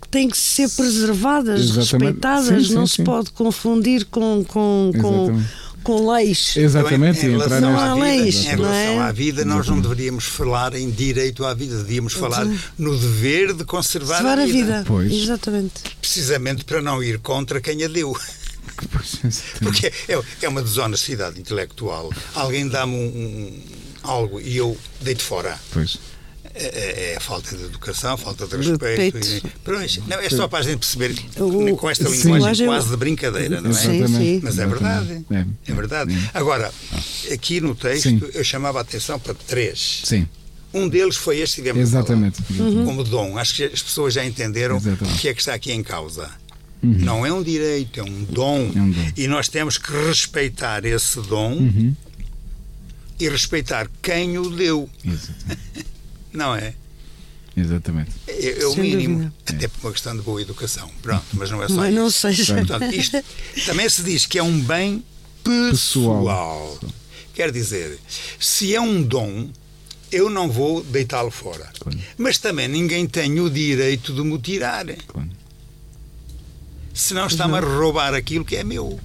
[0.01, 1.93] que têm que ser preservadas, Exatamente.
[1.93, 5.41] respeitadas, Sim, não sim, se pode confundir com, com, com.
[5.83, 6.57] Com leis.
[6.57, 8.99] Exatamente, Em e entrar relação, Não à há vida, leis, em relação é?
[9.01, 12.47] à vida, nós não deveríamos falar em direito à vida, deveríamos falar
[12.79, 14.53] no dever de conservar Salvar a a vida.
[14.79, 14.85] vida.
[14.87, 15.13] Pois.
[15.13, 15.73] Exatamente.
[16.01, 18.17] Precisamente para não ir contra quem a deu.
[19.61, 22.11] Porque é, é uma desonestidade intelectual.
[22.35, 23.63] Alguém dá-me um, um-
[24.03, 25.59] algo e eu deito fora.
[25.73, 25.99] Pois.
[26.55, 29.19] É, é- é a falta de educação, a falta de De respeito.
[29.27, 32.33] E, pois, não, é só para a gente perceber O- com esta Sim.
[32.35, 33.73] linguagem quase de brincadeira, não é?
[33.73, 34.41] Sim, sim.
[34.43, 35.25] Mas é verdade.
[35.31, 35.47] É.
[35.71, 36.31] É verdade.
[36.35, 36.71] Agora,
[37.33, 38.21] aqui no texto Sim.
[38.35, 40.03] eu chamava a atenção para três.
[40.05, 40.29] Sim.
[40.75, 42.41] Um deles foi este que tivemos Exatamente.
[42.59, 42.85] Uhum.
[42.85, 43.39] como dom.
[43.39, 45.17] Acho que as pessoas já entenderam Exatamente.
[45.17, 46.31] o que é que está aqui em causa.
[46.83, 48.71] Não é um direito, é um dom.
[48.75, 49.11] É um dom.
[49.17, 51.95] E nós temos que respeitar esse dom Uhum.
[53.21, 55.87] e respeitar quem o deu, Exatamente.
[56.33, 56.75] Não é?
[57.57, 58.11] Exatamente.
[58.27, 59.35] É, é o Sem mínimo, dúvida.
[59.47, 60.91] até por uma questão de boa educação.
[61.03, 61.99] Pronto, mas não é só Mas isso.
[62.01, 62.55] não seja.
[62.55, 63.23] Portanto, isto
[63.67, 65.05] também se diz que é um bem
[65.45, 66.79] pessoal.
[67.35, 67.99] Quer dizer,
[68.41, 69.51] se é um dom,
[70.11, 71.71] eu não vou deitá-lo fora.
[71.79, 71.99] Claro.
[72.17, 74.87] Mas também ninguém tem o direito de me tirar.
[75.07, 75.29] Claro.
[76.95, 78.99] Senão está-me a roubar aquilo que é meu.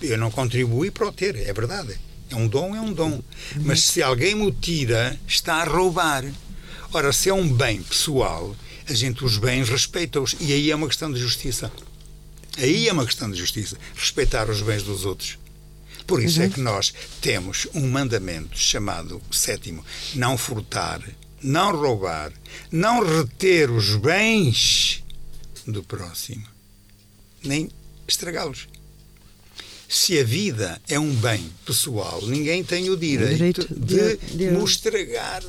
[0.00, 1.94] Eu não contribuí para o ter, é verdade.
[2.32, 3.22] É um dom, é um dom.
[3.56, 6.24] Mas se alguém me o tira, está a roubar.
[6.90, 8.56] Ora, se é um bem pessoal,
[8.88, 10.34] a gente os bens respeita-os.
[10.40, 11.70] E aí é uma questão de justiça.
[12.56, 13.76] Aí é uma questão de justiça.
[13.94, 15.38] Respeitar os bens dos outros.
[16.06, 21.02] Por isso é que nós temos um mandamento chamado sétimo: não furtar,
[21.42, 22.32] não roubar,
[22.70, 25.04] não reter os bens
[25.66, 26.46] do próximo,
[27.44, 27.70] nem
[28.08, 28.68] estragá-los.
[29.94, 34.50] Se a vida é um bem pessoal, ninguém tem o direito, direito de, de- de-
[34.50, 35.42] me estragar,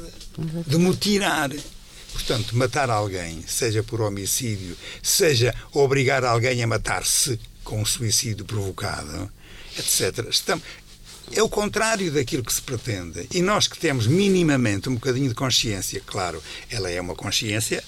[0.67, 1.49] de me tirar.
[2.11, 9.31] Portanto, matar alguém, seja por homicídio, seja obrigar alguém a matar-se com um suicídio provocado,
[9.79, 10.27] etc.
[10.29, 10.63] Estamos,
[11.31, 13.25] é o contrário daquilo que se pretende.
[13.33, 17.81] E nós que temos minimamente um bocadinho de consciência, claro, ela é uma consciência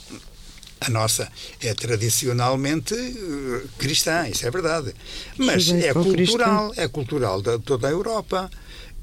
[0.81, 4.93] a nossa é tradicionalmente eh, cristã, isso é verdade.
[5.38, 8.51] Mas é cultural, é cultural de toda a Europa.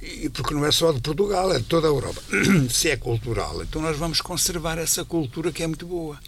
[0.00, 2.20] E porque não é só de Portugal, é de toda a Europa.
[2.68, 6.18] Se é cultural, então nós vamos conservar essa cultura que é muito boa.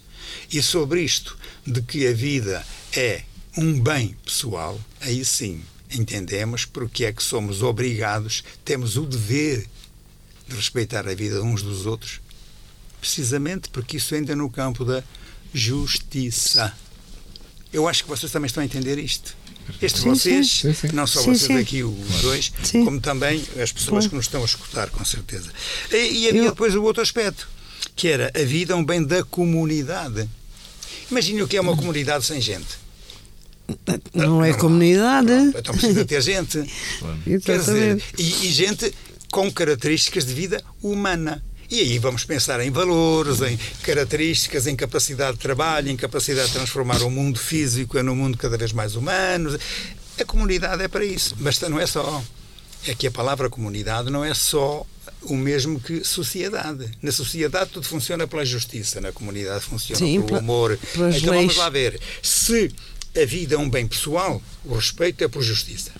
[0.51, 3.23] E sobre isto, de que a vida é
[3.57, 5.61] um bem pessoal, aí sim
[5.93, 9.67] entendemos porque é que somos obrigados, temos o dever
[10.47, 12.21] de respeitar a vida uns dos outros,
[12.99, 15.03] precisamente porque isso entra no campo da
[15.55, 16.73] justiça.
[17.71, 19.35] Eu acho que vocês também estão a entender isto.
[19.81, 20.73] Este Sim, vocês, sim.
[20.93, 21.57] Não só Sim, vocês sim.
[21.57, 22.85] aqui, os dois, Sim.
[22.85, 25.49] como também as pessoas que nos estão a escutar, com certeza.
[25.91, 27.47] E, e havia Eu- depois o outro aspecto,
[27.95, 30.29] que era a vida é um bem da comunidade.
[31.09, 32.67] Imagine o que é uma comunidade sem gente.
[34.13, 35.31] Não é comunidade.
[35.55, 36.63] Então precisa ter gente.
[37.43, 38.93] Quer dizer, e, e gente
[39.31, 41.43] com características de vida humana.
[41.69, 46.53] E aí vamos pensar em valores, em características, em capacidade de trabalho, em capacidade de
[46.53, 49.57] transformar o mundo físico num mundo cada vez mais humano.
[50.19, 51.35] A comunidade é para isso.
[51.39, 52.23] Mas não é só.
[52.87, 54.85] É que a palavra comunidade não é só
[55.23, 56.89] o mesmo que sociedade.
[57.01, 60.77] Na sociedade tudo funciona pela justiça, na comunidade funciona Sim, pelo amor.
[60.93, 61.57] Então vamos leis.
[61.57, 61.99] lá ver.
[62.21, 62.71] Se
[63.15, 65.91] a vida é um bem pessoal, o respeito é por justiça.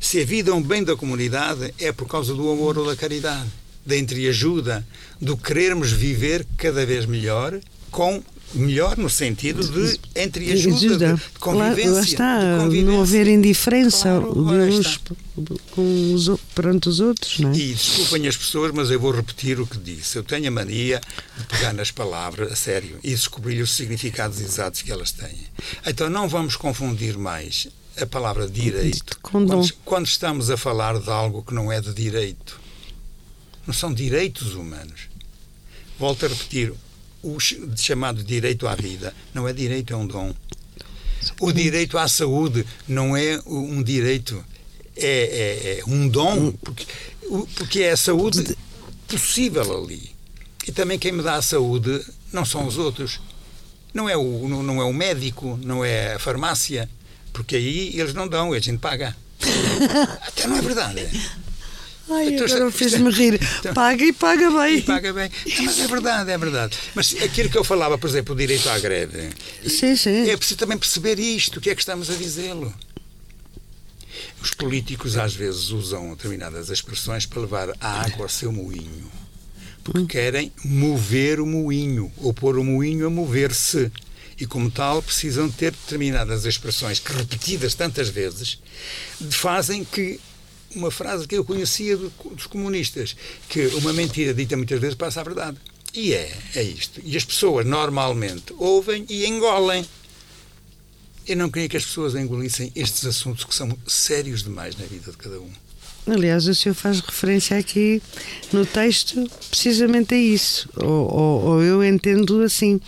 [0.00, 2.96] Se a vida é um bem da comunidade, é por causa do amor ou da
[2.96, 3.48] caridade,
[3.86, 4.86] da entreajuda,
[5.20, 7.58] do querermos viver cada vez melhor,
[7.90, 8.22] com
[8.54, 11.14] melhor no sentido de entreajuda, Ajuda.
[11.14, 11.84] de convivência.
[11.84, 12.92] Claro, lá está, de convivência.
[12.92, 15.00] não haver indiferença Claro, lá uns
[15.70, 17.56] com os, perante os outros, não é?
[17.56, 20.16] E desculpem as pessoas, mas eu vou repetir o que disse.
[20.16, 21.00] Eu tenho a mania
[21.36, 25.36] de pegar nas palavras, a sério, e descobrir os significados exatos que elas têm.
[25.86, 27.68] Então não vamos confundir mais
[28.00, 32.65] a palavra direito quando, quando estamos a falar de algo que não é de direito.
[33.66, 35.08] Não são direitos humanos.
[35.98, 36.72] Volto a repetir.
[37.22, 40.32] O ch- chamado direito à vida não é direito, é um dom.
[41.40, 44.44] O direito à saúde não é um direito,
[44.96, 46.86] é, é- é um dom, porque,
[47.56, 48.56] porque é a saúde
[49.08, 50.14] possível ali.
[50.66, 52.00] E também quem me dá a saúde
[52.32, 53.20] não são os outros.
[53.92, 56.88] Não é o, não, não é o médico, não é a farmácia,
[57.32, 59.16] porque aí eles não dão, a gente paga.
[60.22, 61.08] Até não é verdade.
[62.08, 63.34] Ai, Então, agora fez-me rir.
[63.58, 64.78] então- Paga e paga bem.
[64.78, 65.30] E paga bem.
[65.58, 66.78] Não, mas é verdade, é verdade.
[66.94, 69.30] Mas aquilo que eu falava, por exemplo, o direito à greve,
[69.66, 70.28] Sim, sim.
[70.30, 72.72] é preciso também perceber isto, o que é que estamos a dizê-lo.
[74.40, 79.10] Os políticos às vezes usam determinadas expressões para levar a água ao seu moinho.
[79.82, 83.90] Porque querem mover o moinho, ou pôr o moinho a mover-se.
[84.38, 88.58] E, como tal, precisam ter determinadas expressões que, repetidas tantas vezes,
[89.30, 90.20] fazem que
[90.76, 93.16] uma frase que eu conhecia do- dos comunistas,
[93.48, 95.56] que uma mentira dita muitas vezes passa a verdade.
[95.94, 97.00] E é, é isto.
[97.02, 99.84] E as pessoas normalmente ouvem e engolem.
[101.26, 105.10] Eu não queria que as pessoas engolissem estes assuntos que são sérios demais na vida
[105.10, 105.50] de cada um.
[106.08, 108.00] Aliás, o senhor faz referência aqui
[108.52, 110.68] no texto precisamente a isso.
[110.76, 112.80] Ou, ou, ou eu entendo assim: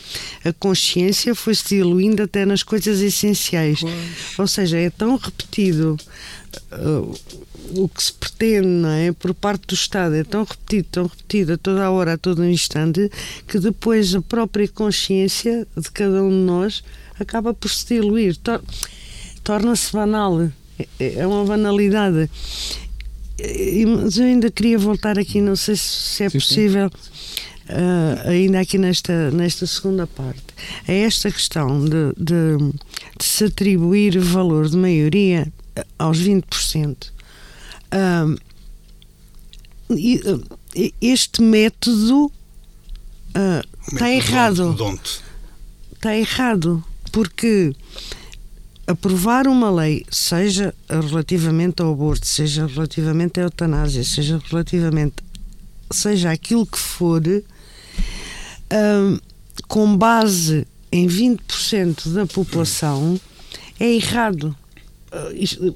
[0.44, 3.80] a consciência foi-se diluindo até nas coisas essenciais.
[3.80, 4.38] Pois.
[4.38, 5.96] Ou seja, é tão repetido.
[6.70, 7.18] Uh,
[7.74, 9.12] o que se pretende, não é?
[9.12, 12.44] Por parte do Estado é tão repetido, tão repetido a toda a hora, a todo
[12.44, 13.10] instante,
[13.46, 16.82] que depois a própria consciência de cada um de nós
[17.18, 18.62] acaba por se diluir, tor
[19.42, 20.50] torna-se banal.
[21.00, 22.30] É, é uma banalidade.
[23.86, 29.30] Mas eu ainda queria voltar aqui, não sei se é possível, uh, ainda aqui nesta,
[29.30, 30.42] nesta segunda parte,
[30.86, 32.58] a esta questão de, de,
[33.18, 35.46] de se atribuir valor de maioria
[35.98, 37.17] aos 20%.
[41.00, 42.30] Este método
[43.92, 45.00] está errado.
[45.92, 47.74] Está errado, porque
[48.88, 55.16] aprovar uma lei, seja relativamente ao aborto, seja relativamente à eutanásia, seja relativamente,
[55.90, 57.22] seja aquilo que for,
[58.72, 59.18] um,
[59.66, 63.20] com base em 20% da população,
[63.78, 64.56] é errado.
[65.10, 65.30] Ah,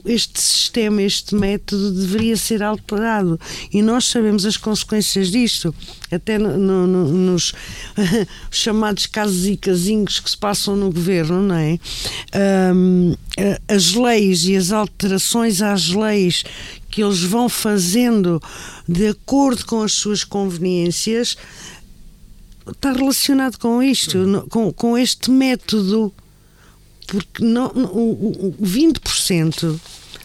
[0.05, 3.41] este sistema, este método deveria ser alterado.
[3.73, 5.75] E nós sabemos as consequências disto,
[6.11, 7.55] até no, no, nos
[8.51, 11.79] chamados casos e casinhos que se passam no governo, não é?
[12.75, 13.15] Um,
[13.67, 16.45] as leis e as alterações às leis
[16.91, 18.43] que eles vão fazendo
[18.87, 21.37] de acordo com as suas conveniências
[22.71, 26.13] está relacionado com isto, com, com este método
[27.07, 29.79] porque não, o, o 20%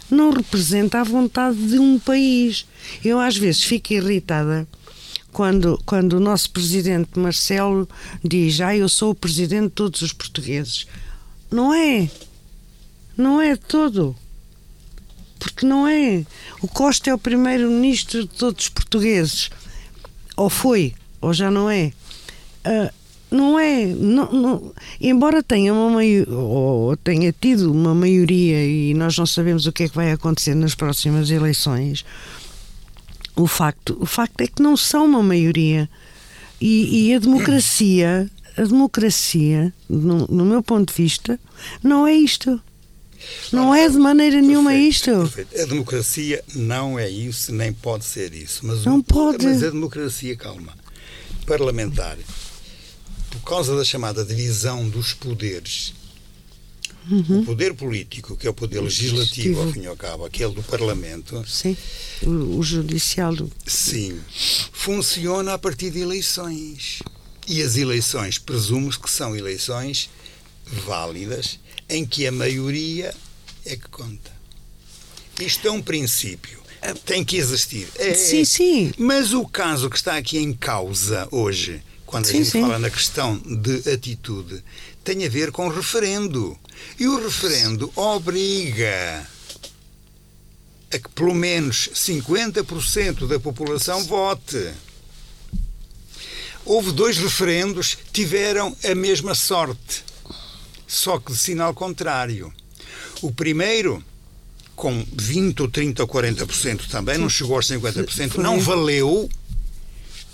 [0.10, 2.66] não representa a vontade de um país.
[3.04, 4.68] Eu às vezes fico irritada
[5.32, 7.88] quando, quando o nosso presidente Marcelo
[8.24, 10.88] diz: Ah, eu sou o presidente de todos os portugueses.
[11.52, 12.10] Não é.
[13.16, 14.16] Não é todo.
[15.40, 16.26] Porque não é.
[16.62, 19.50] O Costa é o primeiro-ministro de todos os portugueses.
[20.36, 21.92] Ou foi, ou já não é.
[22.66, 22.94] Uh,
[23.30, 23.86] não é.
[23.86, 29.72] Não, não, embora tenha, uma ou tenha tido uma maioria e nós não sabemos o
[29.72, 32.06] que é que vai acontecer nas próximas eleições,
[33.36, 35.90] o facto, o facto é que não são uma maioria.
[36.60, 41.40] E, e a democracia, a democracia, no, no, meu ponto de vista,
[41.84, 42.60] não é isto.
[43.52, 45.12] Não é de maneira nenhuma perfeito, isto.
[45.12, 45.62] Perfeito.
[45.62, 48.66] A democracia não é isso, nem pode ser isso.
[48.66, 49.46] Mas não o, pode.
[49.46, 50.74] Mas a democracia, calma,
[51.46, 52.18] parlamentar
[53.38, 55.94] por causa da chamada divisão dos poderes,
[57.10, 57.42] uhum.
[57.42, 60.64] o poder político, que é o poder legislativo, ao fim e ao cabo, aquele do
[60.64, 61.44] Parlamento.
[61.48, 61.76] Sim,
[62.24, 63.36] o, o judicial.
[63.36, 63.52] Do...
[63.66, 64.20] Sim,
[64.72, 67.00] funciona a partir de eleições.
[67.48, 70.10] E as eleições, presumo que são eleições
[70.66, 71.58] válidas,
[71.88, 73.16] em que a maioria
[73.66, 74.32] é que conta.
[75.40, 76.60] Isto é um princípio.
[77.06, 77.88] Tem que existir.
[77.96, 78.92] É, sim, sim.
[78.98, 82.62] Mas o caso que está aqui em causa hoje quando sim, a gente sim.
[82.62, 84.64] fala na questão de atitude,
[85.04, 86.58] tem a ver com referendo.
[86.98, 89.28] E o referendo obriga
[90.92, 94.72] a que pelo menos 50% da população vote.
[96.66, 100.04] Houve dois referendos, tiveram a mesma sorte,
[100.88, 102.54] só que de sinal contrário.
[103.22, 104.04] O primeiro,
[104.76, 109.30] com 20 ou 30 ou 40% também, não chegou aos 50%, não valeu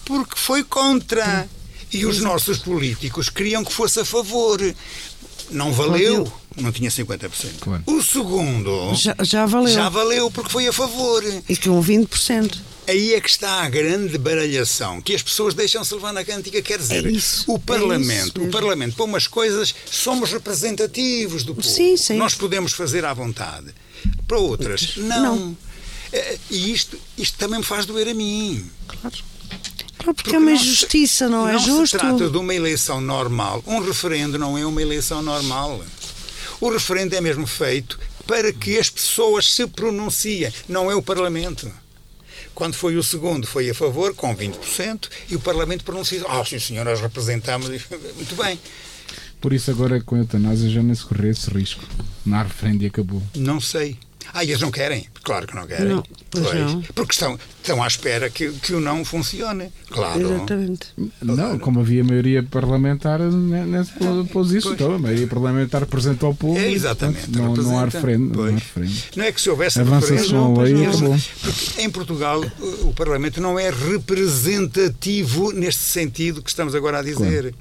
[0.05, 1.47] porque foi contra.
[1.93, 4.59] E os nossos políticos queriam que fosse a favor.
[5.51, 7.29] Não valeu, não tinha 50%.
[7.59, 7.83] Claro.
[7.85, 9.73] O segundo já, já, valeu.
[9.73, 11.23] Já valeu porque foi a favor.
[11.47, 12.57] E com 20%.
[12.87, 16.61] Aí é que está a grande baralhação, que as pessoas deixam-se levar na cântica.
[16.61, 21.55] Quer dizer, é isso, o Parlamento, é o Parlamento, para umas coisas, somos representativos do
[21.55, 21.67] povo.
[21.67, 22.17] Sim, sim.
[22.17, 23.73] Nós podemos fazer à vontade.
[24.27, 25.35] Para outras, não.
[25.35, 25.57] não.
[26.11, 28.69] Eh, e isto, isto também me faz doer a mim.
[28.87, 29.17] Claro.
[30.03, 31.71] Porque, porque é uma injustiça, não, não é justo?
[31.71, 33.63] Não se trata de uma eleição normal.
[33.65, 35.83] Um referendo não é uma eleição normal.
[36.59, 41.71] O referendo é mesmo feito para que as pessoas se pronunciem, não é o Parlamento.
[42.53, 46.59] Quando foi o segundo, foi a favor, com 20%, e o Parlamento pronunciou: Ah, sim,
[46.59, 47.67] senhor, nós representamos.
[48.15, 48.59] Muito bem.
[49.41, 51.83] Por isso, agora com a eutanásia já nem se correu esse risco.
[52.25, 53.21] Não há referendo e acabou.
[53.35, 53.97] Não sei.
[54.33, 55.07] Ah, e eles não querem?
[55.23, 55.89] Claro que não querem.
[55.89, 56.81] Não, pois pois, não.
[56.95, 59.71] Porque estão, estão à espera que, que o não funcione.
[59.91, 60.19] Claro.
[60.19, 60.87] Exatamente.
[61.21, 63.91] Não, como havia maioria parlamentar, nesse
[64.31, 64.73] pôs isso.
[64.73, 66.57] Então, a maioria parlamentar representa o povo.
[66.57, 67.27] É, exatamente.
[67.27, 68.93] Portanto, não, não, há referendo, não há referendo.
[69.15, 71.15] Não é que se houvesse Avança-se com a lei e acabou.
[71.77, 72.43] Em Portugal,
[72.81, 77.53] o Parlamento não é representativo neste sentido que estamos agora a dizer.
[77.53, 77.55] Claro.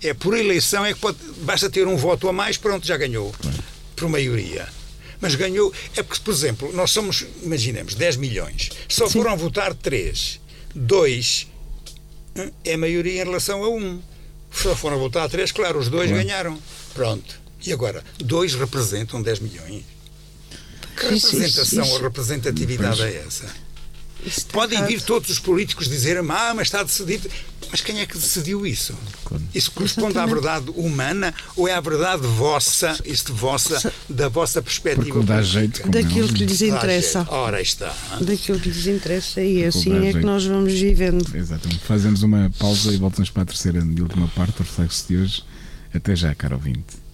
[0.00, 3.34] É por eleição, é que pode, basta ter um voto a mais, pronto, já ganhou.
[3.40, 3.58] Claro.
[3.96, 4.68] Por maioria.
[5.20, 5.72] Mas ganhou.
[5.96, 8.70] É porque, por exemplo, nós somos, imaginemos, 10 milhões.
[8.88, 9.14] Só Sim.
[9.14, 10.40] foram votar 3.
[10.74, 11.48] 2
[12.64, 14.02] é maioria em relação a 1.
[14.50, 16.58] Só foram votar 3, claro, os dois ganharam.
[16.94, 17.40] Pronto.
[17.64, 19.84] E agora, dois representam 10 milhões.
[20.96, 23.46] Que representação ou representatividade é essa?
[24.52, 27.30] Podem vir todos os políticos dizer, ah, mas está decidido.
[27.70, 28.94] Mas quem é que decidiu isso?
[29.54, 30.32] Isso corresponde Exatamente.
[30.32, 35.88] à verdade humana ou é à verdade vossa, isto vossa, da vossa perspectiva dá jeito
[35.88, 37.26] Daquilo que lhes interessa.
[37.28, 37.94] Ora está.
[38.20, 41.24] Daquilo que lhes interessa e assim é que nós vamos vivendo.
[41.34, 41.80] Exatamente.
[41.84, 45.44] Fazemos uma pausa e voltamos para a terceira e última parte do reflexo de hoje.
[45.92, 47.07] Até já, caro ouvinte.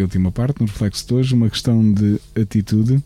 [0.00, 3.02] E última parte, no reflexo de hoje, uma questão de atitude.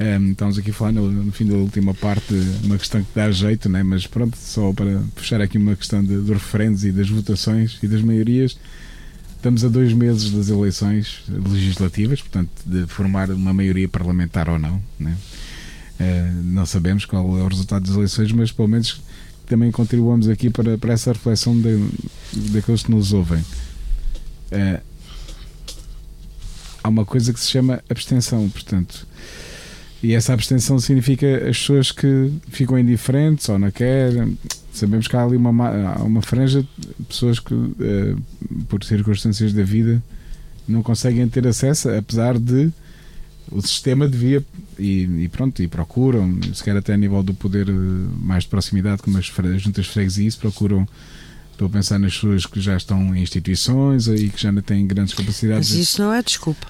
[0.00, 2.32] Um, estamos aqui a falar no, no, fim da última parte
[2.64, 3.82] uma questão que dá jeito, né?
[3.82, 7.86] mas pronto, só para puxar aqui uma questão de, de referentes e das votações e
[7.86, 8.56] das maiorias.
[9.36, 14.82] Estamos a dois meses das eleições legislativas, portanto, de formar uma maioria parlamentar ou não.
[14.98, 15.16] Né?
[16.00, 19.02] Uh, não sabemos qual é o resultado das eleições, mas pelo menos
[19.46, 21.54] também contribuamos aqui para, para essa reflexão
[22.52, 23.40] daqueles que nos ouvem.
[24.50, 24.89] Uh,
[26.82, 29.06] há uma coisa que se chama abstenção, portanto.
[30.02, 34.38] E essa abstenção significa as pessoas que ficam indiferentes ou não querem.
[34.72, 38.20] Sabemos que há ali uma, uma franja de pessoas que, uh,
[38.68, 40.02] por circunstâncias da vida,
[40.66, 42.72] não conseguem ter acesso, apesar de
[43.50, 44.44] o sistema devia
[44.78, 47.72] e, e, pronto, e procuram, se quer até a nível do poder eh,
[48.22, 50.88] mais de proximidade, como as, as juntas de freguesia, procuram
[51.60, 54.86] Estou a pensar nas pessoas que já estão em instituições e que já não têm
[54.86, 55.68] grandes capacidades.
[55.68, 56.66] Mas isso não é desculpa.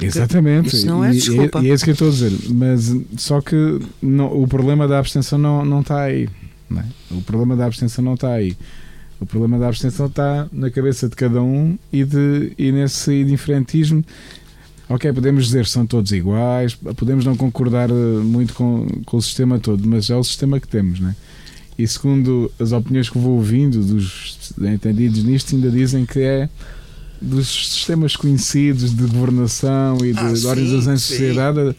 [0.00, 0.74] Exatamente.
[0.74, 1.60] Isso não é desculpa.
[1.60, 2.32] E, e, é isso que eu estou a dizer.
[2.48, 3.54] Mas só que
[4.00, 6.26] não, o problema da abstenção não, não está aí.
[6.70, 6.84] Não é?
[7.10, 8.56] O problema da abstenção não está aí.
[9.20, 14.02] O problema da abstenção está na cabeça de cada um e, de, e nesse indiferentismo.
[14.88, 19.22] Ok, podemos dizer que são todos iguais, podemos não concordar eh, muito com, com o
[19.22, 21.14] sistema todo, mas é o sistema que temos, não é?
[21.80, 26.46] E segundo as opiniões que vou ouvindo dos entendidos nisto, ainda dizem que é
[27.22, 31.74] dos sistemas conhecidos de governação e de, ah, de organização de sociedade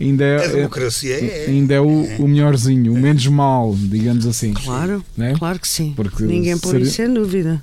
[0.00, 4.52] ainda é, a democracia é, ainda é o, o melhorzinho, o menos mal, digamos assim.
[4.54, 5.34] Claro, né?
[5.36, 5.94] claro que sim.
[5.96, 6.84] Porque Ninguém por seria...
[6.84, 7.60] isso sem dúvida.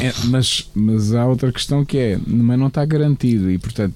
[0.00, 3.94] É, mas, mas há outra questão que é, mas não está garantido e portanto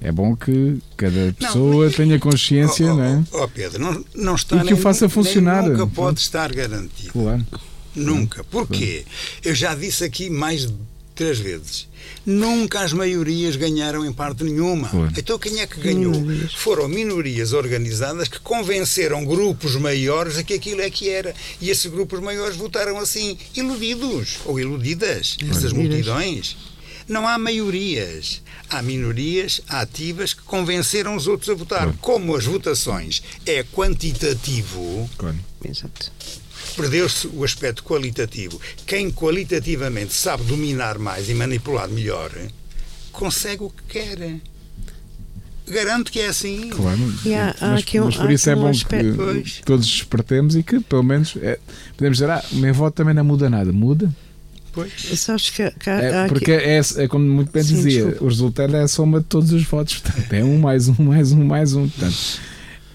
[0.00, 3.24] é bom que cada pessoa não, tenha consciência, oh, não é?
[3.32, 5.62] Oh, Pedro, não, não está e que nem, o faça funcionar.
[5.68, 7.12] nunca pode estar garantido.
[7.12, 7.46] Claro.
[7.94, 8.42] Nunca.
[8.44, 9.04] Porquê?
[9.44, 10.74] Eu já disse aqui mais de
[11.14, 11.86] três vezes.
[12.24, 14.88] Nunca as maiorias ganharam em parte nenhuma.
[14.88, 15.12] Claro.
[15.16, 16.12] Então quem é que ganhou?
[16.12, 16.54] Minorias.
[16.54, 21.34] Foram minorias organizadas que convenceram grupos maiores a que aquilo é que era.
[21.60, 26.56] E esses grupos maiores votaram assim, iludidos ou iludidas, essas multidões.
[27.06, 28.40] Não há maiorias.
[28.70, 31.80] Há minorias ativas que convenceram os outros a votar.
[31.82, 31.98] Claro.
[32.00, 35.10] Como as votações é quantitativo.
[35.18, 35.36] Claro.
[36.76, 38.60] Perdeu-se o aspecto qualitativo.
[38.86, 42.30] Quem qualitativamente sabe dominar mais e manipular melhor,
[43.12, 44.36] consegue o que quer.
[45.68, 46.68] Garanto que é assim.
[46.70, 49.60] Claro, há- há mas, aqui um- mas por isso é bom aspecto, que pois.
[49.64, 51.58] todos despertemos e que pelo menos é,
[51.96, 53.72] podemos dizer, ah, o meu voto também não muda nada.
[53.72, 54.12] Muda?
[54.72, 54.92] Pois.
[55.18, 58.24] Sabes que, que há- É, aqui- porque é, é como muito bem Sim, dizia, desculpa.
[58.24, 59.98] o resultado é a soma de todos os votos.
[59.98, 61.88] Portanto, é um mais um, mais um, mais um.
[61.88, 62.16] Portanto,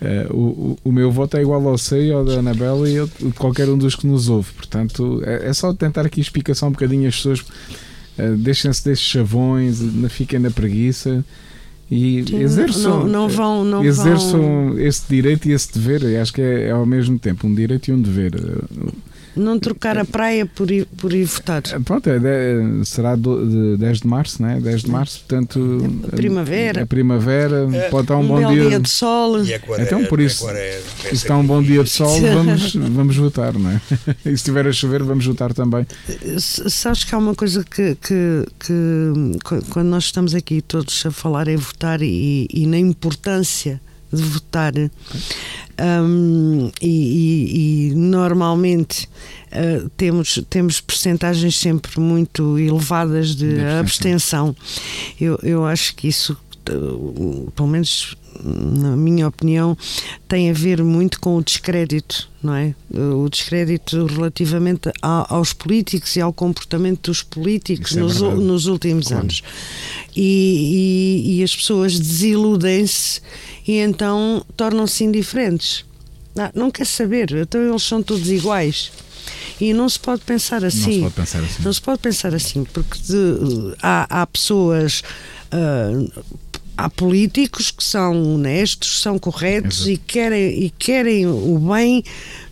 [0.02, 3.32] eh, o, o, o meu voto é igual ao seu, ao da Anabela e de
[3.34, 4.52] qualquer um dos que nos ouve.
[4.54, 7.44] Portanto, é, é só tentar aqui explicação um bocadinho as pessoas.
[8.18, 11.24] eh, Deixem-se destes chavões, não fiquem na preguiça
[11.92, 16.04] e Sim, exerçam, não, não vão, não vão exerçam esse direito e esse dever.
[16.04, 18.32] Eu acho que é, é ao mesmo tempo um direito e um dever.
[19.36, 21.62] Não trocar a praia por ir, por ir votar.
[21.72, 24.60] Eh, Pronto, é de- será do, de 10 de março, né?
[24.62, 26.00] 10 de março, portanto.
[26.12, 26.82] É primavera.
[26.82, 28.70] É primavera, É, pode estar um, Um, bom dia.
[28.70, 29.44] dia de sol.
[29.44, 32.76] E é agora, Então, por isso, é- Se está um bom dia de sol, vamos,
[32.76, 33.82] vamos votar, não é?
[34.26, 35.86] E se estiver a chover, vamos votar também.
[36.40, 41.12] Sabes que há uma coisa que, que, que qu- quando nós estamos aqui todos a
[41.12, 43.80] falar em votar e, e na importância
[44.12, 44.72] de votar
[45.80, 49.08] hum, e, e- e normalmente
[49.52, 54.50] uh, temos, temos percentagens sempre muito elevadas de De abstenção.
[54.50, 54.56] abstenção.
[55.20, 56.38] Eu, eu acho que isso,
[56.70, 59.78] uh, pelo menos na minha opinião,
[60.28, 62.76] tem a ver muito com o descrédito, não é?
[62.94, 69.08] O descrédito relativamente a- aos políticos e ao comportamento dos políticos é nos, nos últimos
[69.08, 69.24] Claro.
[69.24, 69.42] anos.
[70.14, 73.22] E, e- e as pessoas desiludem-se
[73.68, 75.86] e então tornam-se indiferentes.
[76.38, 78.92] Ah, não quer saber, então eles são todos iguais.
[79.60, 81.02] E não se pode pensar Não se assim.
[81.02, 81.64] pode pensar assim.
[81.64, 85.02] Não se pode pensar assim, porque de- há, há pessoas.
[85.52, 86.26] ah,
[86.78, 89.90] há políticos que são honestos, são corretos Exato.
[89.92, 92.04] e querem, e querem o bem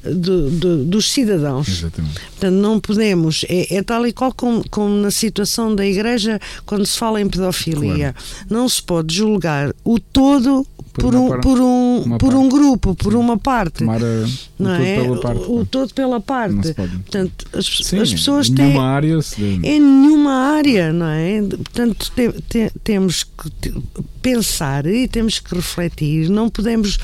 [0.01, 1.68] do- do- dos cidadãos.
[1.68, 2.22] Exatamente.
[2.22, 3.43] Portanto, não podemos.
[3.49, 7.28] É, é tal e qual como, como na situação da igreja quando se fala em
[7.28, 8.16] pedofilia.
[8.49, 13.16] Não se pode julgar o todo Por um, par- por, um, por um grupo, por
[13.16, 13.80] uma parte.
[13.80, 14.28] Tomar a, o
[14.60, 15.02] não todo é?
[15.02, 15.41] pela parte.
[15.44, 16.56] O, o todo pela parte.
[16.56, 16.98] Não se pode.
[16.98, 18.66] Portanto, as, Sim, as pessoas em têm.
[18.68, 21.41] nenhuma área se deve- Em nenhuma área, não é?
[21.41, 23.74] Portanto, te- te- temos que
[24.22, 26.30] pensar e temos que refletir.
[26.30, 27.00] Não podemos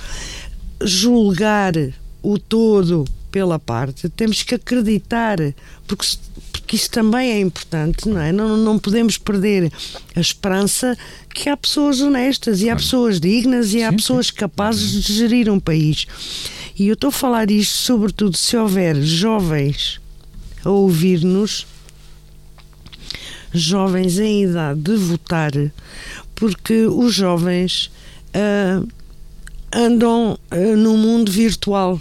[0.82, 1.74] julgar
[2.22, 4.10] o todo pela parte.
[4.10, 5.38] Temos que acreditar,
[5.88, 6.18] porque, se-
[6.70, 8.32] porque isso também é importante, não é?
[8.32, 9.74] Não, não podemos perder
[10.16, 10.96] a esperança
[11.34, 15.50] que há pessoas honestas e há pessoas dignas e há Sim, pessoas capazes de gerir
[15.50, 16.06] um país.
[16.78, 20.00] E eu estou a falar isto, sobretudo, se houver jovens
[20.64, 21.66] a ouvir-nos
[23.52, 25.52] jovens em idade de votar,
[26.36, 27.90] porque os jovens
[28.32, 28.84] ah,
[29.74, 32.00] andam ah, no mundo virtual.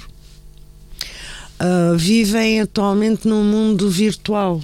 [1.59, 4.63] Ah, vivem atualmente num mundo virtual.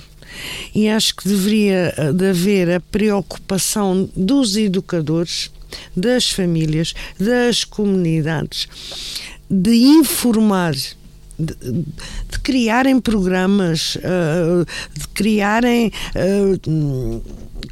[0.75, 5.51] E acho que deveria ah, de haver a preocupação dos educadores,
[5.97, 8.69] das famílias, das comunidades,
[9.51, 10.75] de informar
[11.37, 14.65] de, de criarem programas, ah,
[14.97, 15.91] de criarem
[16.69, 17.21] hum,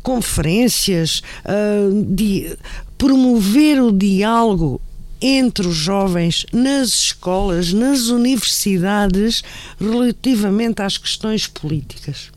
[0.02, 2.56] conferências, ah, de
[2.98, 4.80] promover o diálogo
[5.22, 9.42] entre os jovens nas escolas, nas universidades,
[9.80, 12.30] relativamente às questões políticas.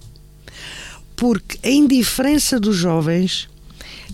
[1.16, 3.50] Porque a indiferença dos jovens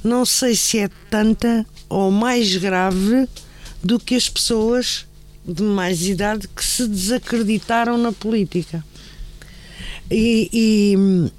[0.04, 3.28] não sei se é tanta ou mais grave
[3.84, 5.06] do que as pessoas
[5.46, 8.84] de mais idade que se desacreditaram na política.
[10.10, 11.32] E, e,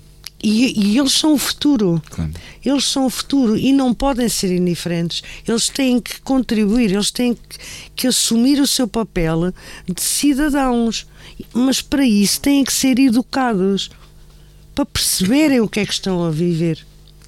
[0.43, 2.03] e- e eles são o futuro.
[2.11, 2.33] Claro.
[2.65, 5.23] Eles são o futuro e não podem ser indiferentes.
[5.47, 7.59] Eles têm que contribuir, eles têm que,
[7.95, 9.53] que assumir o seu papel
[9.87, 11.07] de cidadãos.
[11.55, 13.91] Mas para isso têm que ser educados
[14.75, 16.79] para perceberem o que é que estão a viver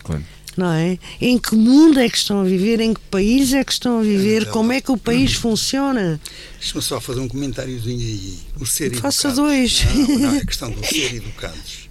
[0.03, 0.25] Claro.
[0.57, 0.99] não é?
[1.21, 2.81] Em que mundo é que estão a viver?
[2.81, 4.43] Em que país é que estão a viver?
[4.43, 6.21] Então, Como é que o país funciona?
[6.59, 8.39] Deixa-me só fazer um comentáriozinho aí.
[8.61, 9.37] O ser Faça educados.
[9.37, 9.85] dois.
[10.09, 11.84] Não, não, é a questão do ser educados.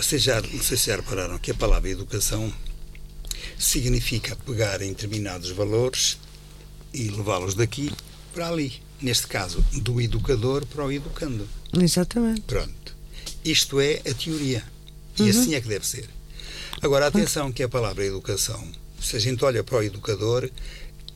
[0.00, 2.50] Vocês já, não sei se já repararam que a palavra educação
[3.58, 6.16] significa pegar em determinados valores
[6.92, 7.90] e levá-los daqui
[8.32, 8.72] para ali.
[9.00, 11.46] Neste caso, do educador para o educando.
[11.78, 12.42] Exatamente.
[12.42, 12.96] Pronto.
[13.44, 14.62] Isto é a teoria.
[15.18, 15.28] E Uhum.
[15.30, 16.08] assim é que deve ser.
[16.82, 18.66] Agora, atenção que a palavra educação,
[19.00, 20.50] se a gente olha para o educador,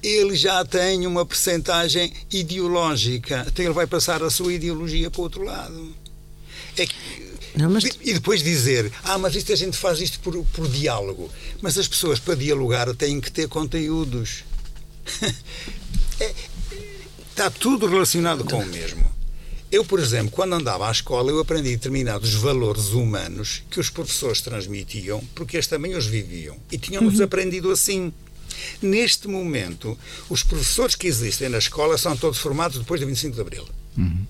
[0.03, 3.45] ele já tem uma percentagem ideológica.
[3.49, 5.95] Então ele vai passar a sua ideologia para o outro lado.
[6.77, 6.95] É que-
[7.57, 11.31] Não, mas E depois dizer, ah, mas isto a gente faz isto por, por diálogo.
[11.63, 14.45] Mas as pessoas, para dialogar, têm que ter conteúdos.
[16.21, 16.33] É-
[17.31, 19.05] está tudo relacionado com o mesmo.
[19.71, 24.41] Eu, por exemplo, quando andava à escola, eu aprendi determinados valores humanos que os professores
[24.41, 26.57] transmitiam, porque eles também os viviam.
[26.71, 27.25] E tínhamos uhum.
[27.25, 28.13] aprendido assim.
[28.81, 29.99] Neste momento,
[30.31, 33.69] os professores que existem na escola são todos formados depois de 25 de Abril.
[33.99, 34.25] Uhum.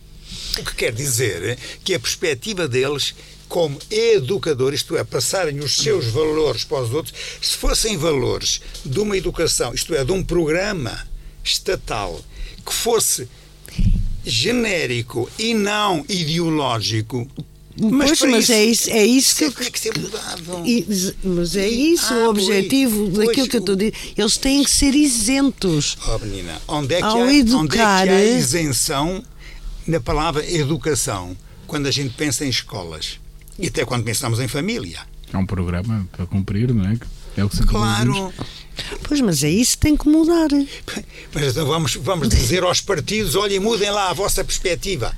[0.58, 3.14] O que quer dizer que a perspectiva deles
[3.48, 8.98] como educador, isto é, passarem os seus valores para os outros, se fossem valores de
[8.98, 11.06] uma educação, isto é, de um programa
[11.42, 12.20] estatal
[12.64, 13.28] que fosse
[14.24, 17.28] genérico e não ideológico,
[17.76, 20.62] mas, pois, mas é isso, é isso que, tem que ser mudado.
[21.24, 23.94] mas é isso ah, o objetivo pois, daquilo pois, que eu estou a dizer.
[24.16, 25.98] Eles têm que ser isentos.
[26.06, 29.24] Oh, menina, onde é, que há, educar, onde é que há isenção
[29.86, 33.18] na palavra educação quando a gente pensa em escolas?
[33.58, 35.00] E até quando pensamos em família.
[35.32, 36.98] É um programa para cumprir, não é?
[37.36, 38.32] É o que se Claro.
[39.02, 40.48] Pois, mas é isso que tem que mudar.
[41.32, 45.14] Mas então vamos, vamos dizer aos partidos: olhem, mudem lá a vossa perspectiva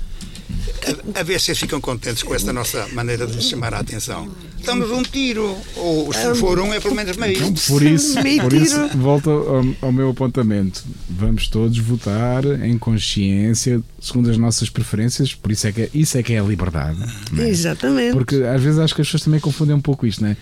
[1.14, 4.31] a, a, ver se ficam contentes com esta nossa maneira de chamar a atenção.
[4.64, 7.36] Damos um tiro, ou se for um, é pelo menos meio.
[7.36, 10.84] Então, por isso, por isso volta ao, ao, meu apontamento.
[11.09, 16.22] Vamos todos votar em consciência, segundo as nossas preferências, por isso é que, isso é,
[16.22, 16.98] que é a liberdade.
[17.38, 17.48] É?
[17.48, 18.12] Exatamente.
[18.12, 20.36] Porque às vezes acho que as pessoas também confundem um pouco isto, não é?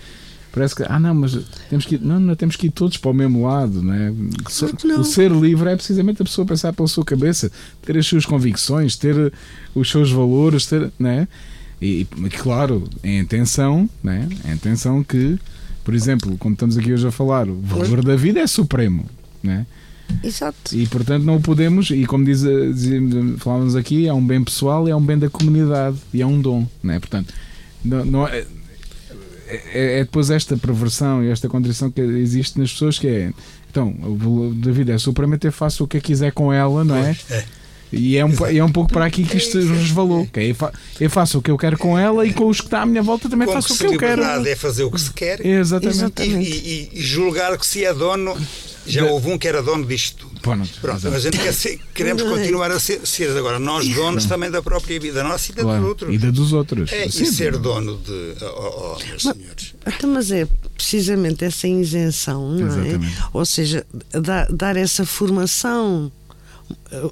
[0.55, 1.37] parece que, ah não, mas
[1.69, 4.13] temos que ir, não, não temos que ir todos para o mesmo lado, né?
[4.97, 7.51] O ser livre é precisamente a pessoa pensar pela sua cabeça,
[7.81, 9.33] ter as suas convicções, ter
[9.75, 11.27] os seus valores, ter, né?
[11.81, 14.27] E, e claro, em intenção, né?
[14.45, 15.37] Em intenção que,
[15.83, 19.05] por exemplo, como estamos aqui hoje a falar, o valor da vida é supremo,
[19.43, 19.65] né?
[20.23, 20.75] Exato.
[20.75, 22.89] E portanto não podemos, e como diz, diz,
[23.39, 26.67] falávamos aqui, é um bem pessoal, é um bem da comunidade e é um dom,
[26.81, 26.99] né?
[26.99, 27.33] Portanto,
[27.83, 28.45] não, não é,
[29.47, 33.33] é, é, depois esta perversão e esta contradição que existe nas pessoas que é
[33.75, 37.13] então, o David é supremamente faço o que quiser com ela, não é?
[37.91, 37.95] É.
[37.95, 40.25] E é um, é um pouco para aqui que isto resvalou.
[40.27, 40.55] Que é,
[40.99, 43.03] eu faço o que eu quero com ela e com os que está à minha
[43.03, 44.23] volta também faço o que eu quero.
[44.23, 45.97] é fazer o que se quer Exatamente.
[45.97, 46.49] Exatamente.
[46.49, 48.35] E, e, e julgar que se é dono
[48.87, 50.41] já houve um que era dono disto tudo.
[50.41, 54.51] Pronto, Pronto a gente quer ser, queremos continuar a ser, ser, agora nós donos também
[54.51, 55.79] da própria vida nossa e da claro.
[55.79, 56.13] dos outros.
[56.13, 56.91] E da dos outros.
[56.91, 58.35] É, Sim, e ser dono de.
[58.41, 59.75] Oh, oh, meus mas, senhores.
[59.87, 62.87] Então, mas é precisamente essa isenção, não é?
[62.87, 63.19] Exatamente.
[63.19, 63.23] é?
[63.33, 66.11] Ou seja, dar, dar essa formação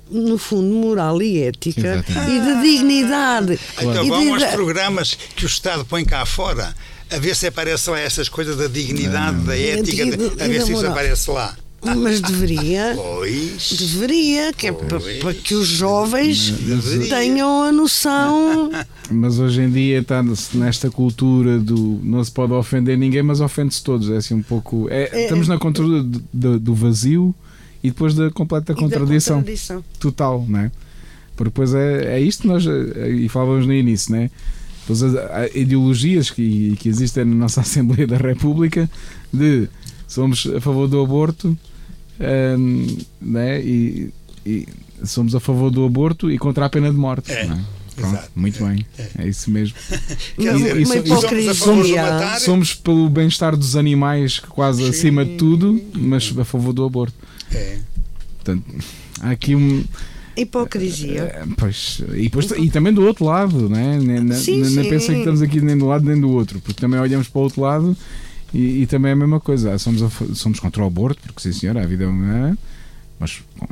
[0.10, 2.32] no fundo, moral e ética Exatamente.
[2.32, 3.60] e de dignidade.
[3.82, 6.76] Então vão aos programas que o Estado põe cá fora
[7.12, 10.88] a ver se aparece lá essas coisas da dignidade, da ética, a ver se isso
[10.88, 11.56] aparece lá.
[11.84, 12.94] Mas deveria.
[13.24, 13.74] Pois.
[13.74, 17.10] Deveria, que é para, para que os jovens deveria.
[17.10, 18.70] tenham a noção.
[19.12, 20.24] Mas hoje em dia está
[20.54, 24.10] nesta cultura do não se pode ofender ninguém, mas ofende-se todos.
[24.10, 24.88] É assim um pouco.
[24.90, 27.36] É, é, estamos na cultura do, do, vazio
[27.84, 29.84] e depois da completa contradição, contradição.
[30.00, 30.72] total, não é?
[31.36, 32.64] Porque depois é, é isto que nós.
[32.66, 34.32] E falávamos no início, não é?
[34.86, 38.90] Pois há ideologias que, que existem na nossa Assembleia da República
[39.32, 39.68] de
[40.08, 41.58] somos a favor do aborto
[42.20, 43.62] um, né?
[43.62, 44.14] e,
[44.46, 44.68] e,
[45.04, 47.32] somos a favor do aborto e contra a pena de morte.
[47.32, 47.46] É.
[47.46, 47.60] é?
[47.96, 48.32] Pronto, Exato.
[48.36, 49.10] muito bem, é.
[49.20, 49.76] é isso mesmo.
[50.36, 51.88] Quer dizer, e, e, somos,
[52.40, 54.90] somos, pelo bem-estar dos animais quase Sim.
[54.90, 57.14] acima de tudo, mas a favor do aborto.
[57.56, 57.80] É.
[58.38, 58.64] Portanto,
[59.22, 59.84] há aqui um
[60.36, 61.22] Hipocrisia.
[61.22, 64.00] É, pois, e, depois, e também do outro lado, né?
[64.00, 67.28] nem, sim, pensa que estamos aqui nem do lado nem do outro, porque também olhamos
[67.28, 67.96] para o outro lado
[68.54, 69.78] e, e também é a mesma coisa.
[69.78, 72.58] Somos, a, somos contra o aborto, porque sim senhor, a vida é.
[73.20, 73.68] Mas bom,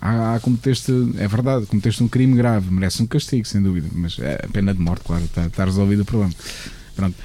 [0.00, 4.18] há, há cometeste, é verdade, cometeste um crime grave, merece um castigo, sem dúvida, mas
[4.18, 6.32] é a pena de morte, claro, está, está resolvido o problema.
[6.96, 7.16] Pronto.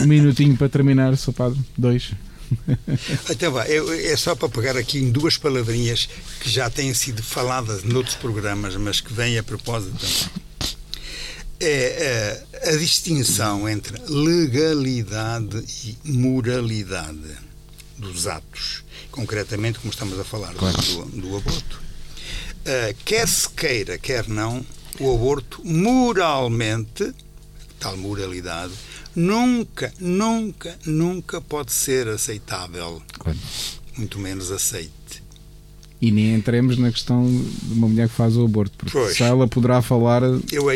[0.00, 1.32] Um minutinho para terminar, Sr.
[1.32, 1.60] Padre.
[1.76, 2.12] Dois.
[3.30, 6.08] Então vá, é só para pegar aqui em duas palavrinhas
[6.40, 10.50] que já têm sido faladas noutros programas, mas que vêm a propósito também.
[11.62, 17.36] É a, é, a distinção entre legalidade e moralidade
[17.98, 20.76] dos atos, concretamente como estamos a falar claro.
[20.80, 21.82] do, do, aborto.
[22.60, 24.64] Uh, quer se queira, quer não,
[24.98, 27.12] o aborto moralmente,
[27.78, 28.72] tal moralidade,
[29.14, 33.02] nunca, nunca, nunca pode ser aceitável.
[33.18, 33.38] Claro.
[33.96, 34.90] Muito menos aceite.
[36.00, 39.18] E nem entremos na questão de uma mulher que faz o aborto, porque pois.
[39.18, 40.22] só ela poderá falar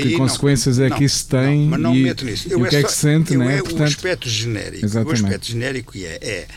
[0.02, 2.46] que consequências não, é que isso tem não, mas não e, meto nisso.
[2.50, 3.56] Eu e o que é, é que se sente, eu né?
[3.56, 4.84] É Portanto, o aspecto genérico.
[4.84, 5.22] Exatamente.
[5.22, 6.48] O aspecto genérico é, é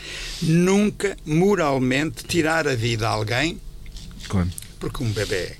[0.42, 3.58] nunca moralmente tirar a vida a alguém
[4.28, 4.50] claro.
[4.78, 5.56] porque um bebê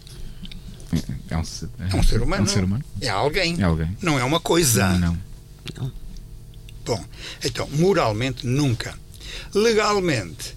[0.92, 0.96] é,
[1.30, 2.42] é, um, é, um, ser humano.
[2.42, 2.84] É um ser humano.
[3.00, 3.56] É alguém.
[3.58, 3.96] É alguém.
[4.02, 4.88] Não é uma coisa.
[4.98, 5.18] Não.
[5.78, 5.92] não.
[6.88, 7.04] Bom,
[7.44, 8.98] então, moralmente, nunca.
[9.54, 10.56] Legalmente,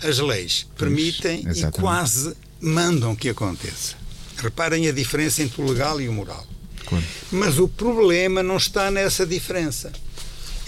[0.00, 3.96] as leis permitem e quase mandam que aconteça.
[4.36, 6.46] Reparem a diferença entre o legal e o moral.
[6.86, 7.04] Claro.
[7.32, 9.92] Mas o problema não está nessa diferença.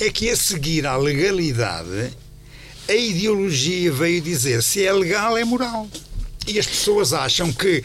[0.00, 2.10] É que a seguir à legalidade,
[2.88, 5.88] a ideologia veio dizer se é legal, é moral.
[6.46, 7.82] E as pessoas acham que,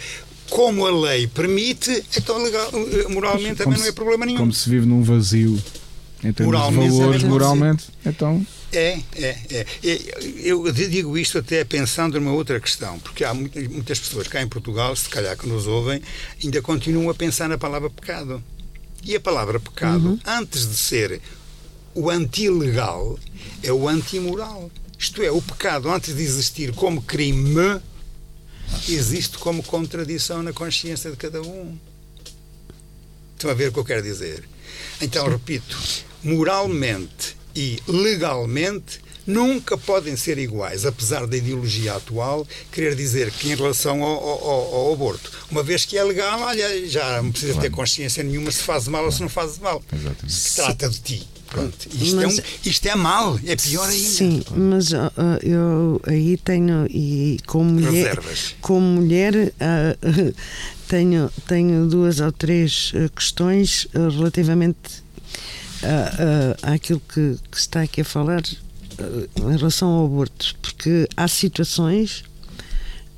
[0.50, 2.72] como a lei permite, então legal,
[3.10, 4.40] moralmente também Como não é se- problema nenhum.
[4.40, 5.62] Como se vive num vazio
[6.24, 7.86] em termos Moralmente, de valores, também moralmente.
[8.06, 9.66] Então, É, é, é.
[9.84, 10.00] É,
[10.44, 14.48] Eu digo isto até pensando numa outra questão, porque há muitas, muitas pessoas cá em
[14.48, 16.02] Portugal, se calhar que nos ouvem,
[16.44, 18.44] ainda continuam a pensar na palavra pecado.
[19.04, 21.22] E a palavra pecado, antes de ser
[21.96, 23.18] o anti-legal,
[23.64, 24.70] é o anti-moral.
[24.98, 27.80] Isto é, o pecado, antes de existir como crime,
[28.88, 31.78] existe como contradição na consciência de cada um.
[33.36, 34.44] Estão a ver o que eu quero dizer?
[35.02, 35.78] Então, repito,
[36.24, 43.56] moralmente e legalmente nunca podem ser iguais, apesar da ideologia atual querer dizer que em
[43.56, 47.70] relação ao, ao- ao- aborto, uma vez que é legal, olha, já não precisa ter
[47.70, 49.84] consciência nenhuma se faz mal ou se não faz mal.
[49.94, 50.34] Exatamente.
[50.34, 51.28] Se trata de ti.
[51.48, 51.76] Pronto.
[51.94, 54.08] Isto, Mas- é um- isto é mal, é pior ainda.
[54.10, 55.12] Sim, mas ah,
[55.42, 58.56] eu aí tenho e como mulher, Reservas.
[58.62, 59.96] como mulher ah,
[60.88, 64.78] tenho tenho duas ou três ah, questões ah, relativamente
[66.62, 68.42] àquilo que, que está aqui a falar
[69.00, 69.04] ah,
[69.52, 72.24] em relação ao aborto, porque há situações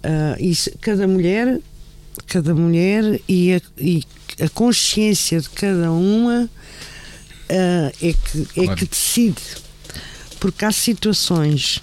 [0.03, 1.59] ah, e se- cada mulher
[2.27, 4.03] cada mulher e a, e
[4.39, 6.49] a consciência de cada uma
[7.49, 8.75] ah, é, que, é Claro.
[8.77, 9.41] que decide.
[10.39, 11.79] Porque há situações,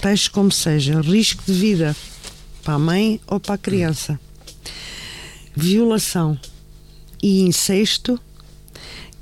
[0.00, 1.96] tais como seja, risco de vida
[2.62, 4.20] para a mãe ou para a criança,
[5.56, 6.38] violação
[7.22, 8.20] e incesto,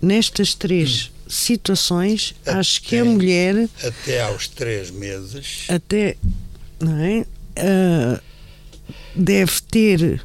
[0.00, 5.64] nestas três situações, acho que a Até- mulher Até aos três meses.
[5.68, 6.16] até
[6.80, 7.24] não é,
[7.56, 8.20] ah,
[9.14, 10.20] deve ter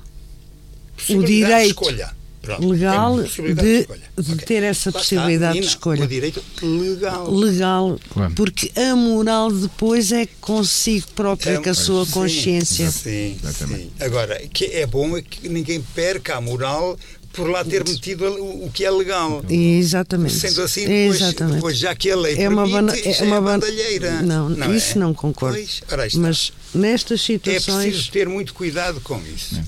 [0.95, 2.15] possibilidade direito de escolha.
[2.41, 3.55] Pronto, legal de, escolha.
[3.55, 3.87] de
[4.33, 4.45] Ok.
[4.45, 6.03] ter essa Lá está, possibilidade de menina, escolha.
[6.03, 7.33] O direito legal.
[7.33, 8.33] legal, Claro.
[8.35, 12.91] porque a moral depois é consigo própria, É, com a sua sim, consciência.
[12.91, 13.83] Sim, Exatamente.
[13.85, 13.91] sim.
[13.99, 16.95] Agora, que é bom é que ninguém perca a moral
[17.35, 19.43] por lá ter metido o o que é legal.
[19.49, 20.33] Exatamente.
[20.35, 21.55] Sendo assim, depois, Exatamente.
[21.55, 24.21] depois já que a lei é uma, permite, já é uma ban- bandalheira.
[24.21, 24.99] Não, isso é?
[24.99, 25.57] não concordo.
[25.87, 26.15] Pois.
[26.15, 29.61] Mas nestas é situações preciso ter muito cuidado com isso.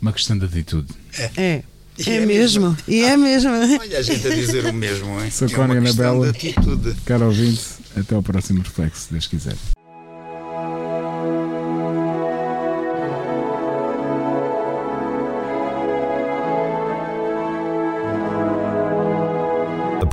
[0.00, 0.88] uma questão de atitude.
[1.36, 1.62] é.
[2.06, 2.74] É, é mesmo.
[2.88, 3.50] E é mesmo.
[3.78, 5.30] Olha a gente a dizer o mesmo, hein?
[5.30, 6.32] Sou é uma Cónia questão Anabela.
[6.32, 6.96] de atitude.
[7.04, 7.60] Caro ouvinte,
[7.94, 9.54] até ao próximo reflexo, se Deus quiser.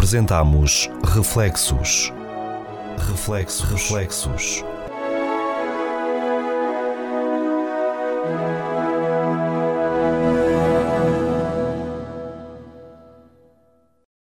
[0.08, 2.14] Apresentamos Reflexos.
[2.98, 3.70] Reflexos.
[3.70, 4.64] Reflexos.